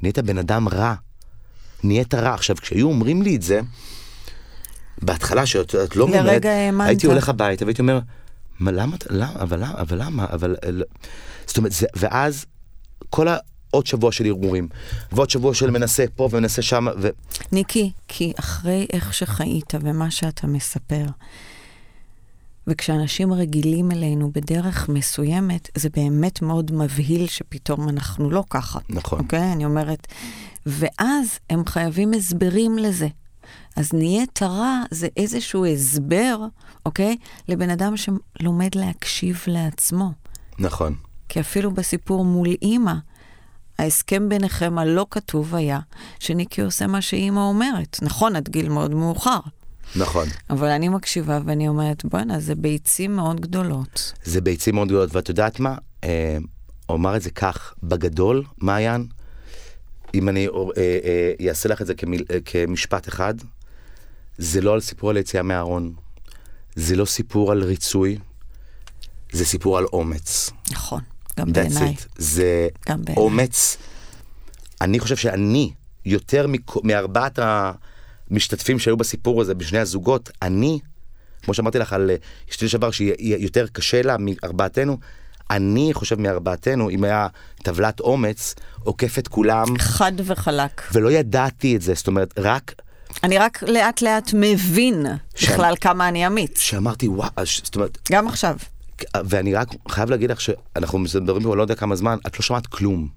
[0.03, 0.95] נהיית בן אדם רע,
[1.85, 2.35] נהיית רע.
[2.35, 3.61] עכשיו, כשהיו אומרים לי את זה,
[5.03, 6.89] בהתחלה, שאת את לא לרגע מומרת, האמנת.
[6.89, 8.01] הייתי הולך הביתה והייתי אומר,
[8.61, 10.57] מה, למה, למה, אבל למה, אבל למה, אבל...
[10.65, 10.85] אה, לא."
[11.47, 12.47] זאת אומרת, זה, ואז
[13.11, 14.69] כל העוד שבוע של הרהורים,
[15.13, 17.09] ועוד שבוע של מנסה פה ומנסה שם, ו...
[17.53, 21.05] ניקי, כי אחרי איך שחיית ומה שאתה מספר,
[22.67, 28.79] וכשאנשים רגילים אלינו בדרך מסוימת, זה באמת מאוד מבהיל שפתאום אנחנו לא ככה.
[28.89, 29.19] נכון.
[29.19, 29.53] אוקיי?
[29.53, 30.07] אני אומרת,
[30.67, 33.09] ואז הם חייבים הסברים לזה.
[33.77, 36.39] אז נהיית רע זה איזשהו הסבר,
[36.87, 37.17] אוקיי?
[37.49, 40.13] לבן אדם שלומד להקשיב לעצמו.
[40.59, 40.95] נכון.
[41.29, 42.95] כי אפילו בסיפור מול אימא,
[43.79, 45.81] ההסכם ביניכם הלא כתוב היה
[46.19, 47.99] שניקי עושה מה שאימא אומרת.
[48.03, 49.41] נכון, עד גיל מאוד מאוחר.
[49.97, 50.29] נכון.
[50.51, 54.13] אבל אני מקשיבה ואני אומרת, בואנה, זה ביצים מאוד גדולות.
[54.25, 55.75] זה ביצים מאוד גדולות, ואת יודעת מה?
[56.05, 56.39] אה,
[56.89, 59.07] אומר את זה כך, בגדול, מעיין,
[60.15, 60.49] אם אני
[61.49, 63.35] אעשה לך את זה כמיל, כמשפט אחד,
[64.41, 65.93] זה לא על סיפור על יציאה מהארון,
[66.75, 68.19] זה לא סיפור על ריצוי,
[69.33, 70.51] זה סיפור על אומץ.
[70.71, 71.01] נכון,
[71.39, 71.95] גם בעיניי.
[72.19, 73.25] זה גם בעיניי.
[73.25, 73.77] אומץ.
[74.81, 75.73] אני חושב שאני,
[76.05, 76.47] יותר
[76.85, 77.39] מארבעת
[78.31, 80.79] המשתתפים שהיו בסיפור הזה, בשני הזוגות, אני,
[81.43, 82.11] כמו שאמרתי לך על
[82.51, 84.99] אשתי לשעבר, שהיא יותר קשה לה מארבעתנו,
[85.51, 87.27] אני חושב מארבעתנו, אם היה
[87.63, 89.79] טבלת אומץ, עוקף את כולם.
[89.79, 90.83] חד וחלק.
[90.93, 92.75] ולא ידעתי את זה, זאת אומרת, רק...
[93.25, 95.45] אני רק לאט לאט מבין ש...
[95.45, 96.59] בכלל כמה אני אמיץ.
[96.59, 97.31] שאמרתי, וואו,
[97.65, 97.99] זאת אומרת...
[98.13, 98.57] גם עכשיו.
[99.15, 102.67] ואני רק חייב להגיד לך שאנחנו מדברים פה לא יודע כמה זמן, את לא שמעת
[102.67, 103.09] כלום.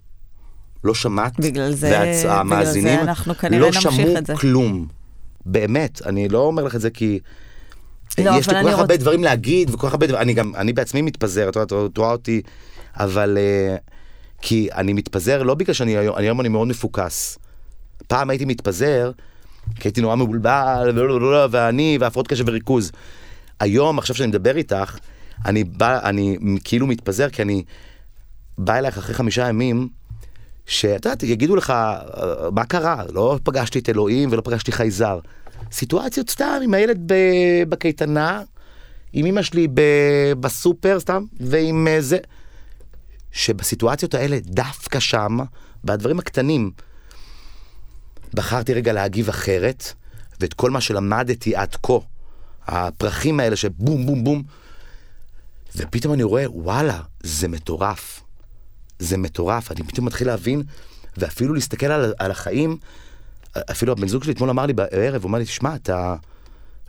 [0.84, 4.34] לא שמעת, בגלל זה, והמאזינים בגלל זה אנחנו כנראה לא נמשיך את זה.
[4.34, 4.88] שמעו כלום.
[5.46, 7.20] באמת, אני לא אומר לך את זה כי...
[8.18, 8.80] לא, יש לי כל כך רוצ...
[8.80, 12.42] הרבה דברים להגיד וכל כך הרבה דברים, אני גם, אני בעצמי מתפזר, את רואה אותי,
[12.96, 13.92] אבל uh,
[14.42, 17.38] כי אני מתפזר לא בגלל שאני היום, היום אני מאוד מפוקס.
[18.08, 19.12] פעם הייתי מתפזר,
[19.76, 21.00] כי הייתי נורא מבולבל,
[21.52, 22.92] ואני, והפרעות קשב וריכוז.
[23.60, 24.98] היום, עכשיו שאני מדבר איתך,
[25.46, 27.64] אני בא, אני כאילו מתפזר, כי אני
[28.58, 29.90] בא אלייך אחרי חמישה ימים,
[30.66, 31.74] שאתה יודע, יגידו לך,
[32.52, 33.04] מה קרה?
[33.14, 35.20] לא פגשתי את אלוהים ולא פגשתי חייזר.
[35.72, 37.12] סיטואציות סתם, עם הילד
[37.70, 38.42] בקייטנה,
[39.14, 39.68] עם אמא שלי
[40.40, 42.18] בסופר סתם, ועם אה, זה.
[43.32, 45.38] שבסיטואציות האלה, דווקא שם,
[45.84, 46.72] בדברים הקטנים,
[48.34, 49.94] בחרתי רגע להגיב אחרת,
[50.40, 51.94] ואת כל מה שלמדתי עד כה,
[52.68, 54.44] הפרחים האלה שבום בום בום,
[55.76, 58.22] ופתאום אני רואה, וואלה, זה מטורף.
[59.00, 60.64] זה מטורף, אני פתאום מתחיל להבין,
[61.18, 62.78] ואפילו להסתכל על, על החיים,
[63.72, 66.16] אפילו הבן זוג שלי אתמול אמר לי בערב, הוא אמר לי, שמע, אתה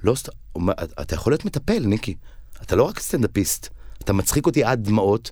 [0.04, 0.14] לא,
[1.00, 2.14] אתה יכול להיות מטפל, ניקי.
[2.62, 3.68] אתה לא רק סטנדאפיסט,
[3.98, 5.30] אתה מצחיק אותי עד דמעות,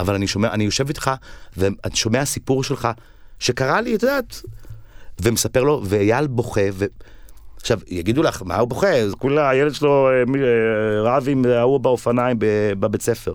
[0.00, 1.10] אבל אני שומע, אני יושב איתך,
[1.56, 2.88] ואני שומע סיפור שלך,
[3.38, 4.42] שקרה לי, את יודעת,
[5.22, 6.84] ומספר לו, ואייל בוכה, ו...
[7.60, 9.08] עכשיו, יגידו לך, מה הוא בוכה?
[9.08, 12.36] זה כולה, הילד שלו אה, אה, רב עם ההוא באופניים
[12.78, 13.32] בבית ספר.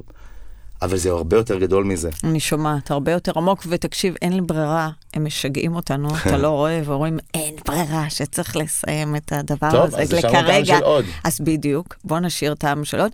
[0.82, 2.09] אבל זה הרבה יותר גדול מזה.
[2.23, 6.82] אני שומעת, הרבה יותר עמוק, ותקשיב, אין לי ברירה, הם משגעים אותנו, אתה לא רואה,
[6.86, 9.91] ואומרים, אין ברירה שצריך לסיים את הדבר טוב, הזה.
[9.91, 11.05] טוב, אז יש לנו טעם של עוד.
[11.23, 13.11] אז בדיוק, בוא נשאיר טעם של עוד.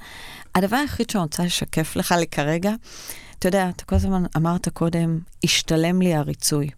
[0.55, 2.71] הדבר היחיד שאני רוצה לשקף לך לכרגע,
[3.39, 6.69] אתה יודע, אתה כל הזמן אמרת קודם, השתלם לי הריצוי.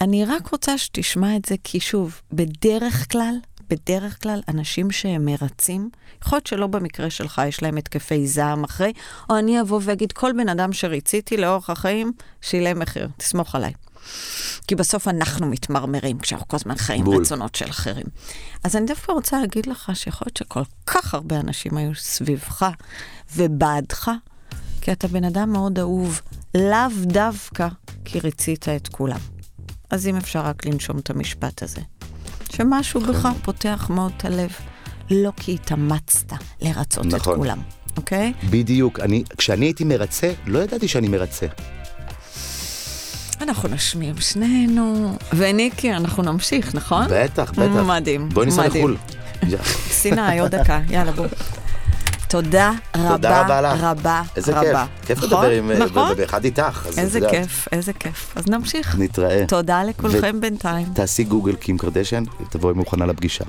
[0.00, 3.34] אני רק רוצה שתשמע את זה, כי שוב, בדרך כלל,
[3.70, 5.90] בדרך כלל אנשים שהם מרצים,
[6.22, 8.92] יכול להיות שלא במקרה שלך יש להם התקפי זעם אחרי,
[9.30, 13.72] או אני אבוא ואגיד, כל בן אדם שריציתי לאורך החיים, שילם מחיר, תסמוך עליי.
[14.66, 17.20] כי בסוף אנחנו מתמרמרים כשאנחנו כל הזמן חיים בול.
[17.20, 18.06] רצונות של אחרים.
[18.64, 22.66] אז אני דווקא רוצה להגיד לך שיכול להיות שכל כך הרבה אנשים היו סביבך
[23.36, 24.10] ובעדך,
[24.80, 26.20] כי אתה בן אדם מאוד אהוב,
[26.54, 27.68] לאו דווקא
[28.04, 29.35] כי ריצית את כולם.
[29.90, 31.80] אז אם אפשר רק לנשום את המשפט הזה.
[32.52, 33.34] שמשהו בך נכון.
[33.42, 34.50] פותח מאוד את הלב,
[35.10, 37.32] לא כי התאמצת לרצות נכון.
[37.34, 37.58] את כולם,
[37.96, 38.32] אוקיי?
[38.50, 39.00] בדיוק.
[39.00, 41.46] אני, כשאני הייתי מרצה, לא ידעתי שאני מרצה.
[43.40, 47.04] אנחנו נשמיע שנינו, וניקי, אנחנו נמשיך, נכון?
[47.10, 47.86] בטח, בטח.
[47.86, 48.96] מדהים, בואי ניסע לחו"ל.
[50.00, 51.26] סיני, עוד דקה, יאללה בוא.
[52.28, 53.80] תודה רבה רבה לך.
[53.82, 54.86] רבה איזה רבה.
[55.06, 56.16] כיף, כיף לדבר עם, נכון?
[56.16, 56.86] באחד איתך.
[56.98, 58.32] איזה כיף, איזה כיף.
[58.36, 58.96] אז נמשיך.
[58.98, 59.44] נתראה.
[59.48, 60.86] תודה לכולכם בינתיים.
[60.94, 63.44] תעשי גוגל קים קרדשן, תבואי מוכנה לפגישה.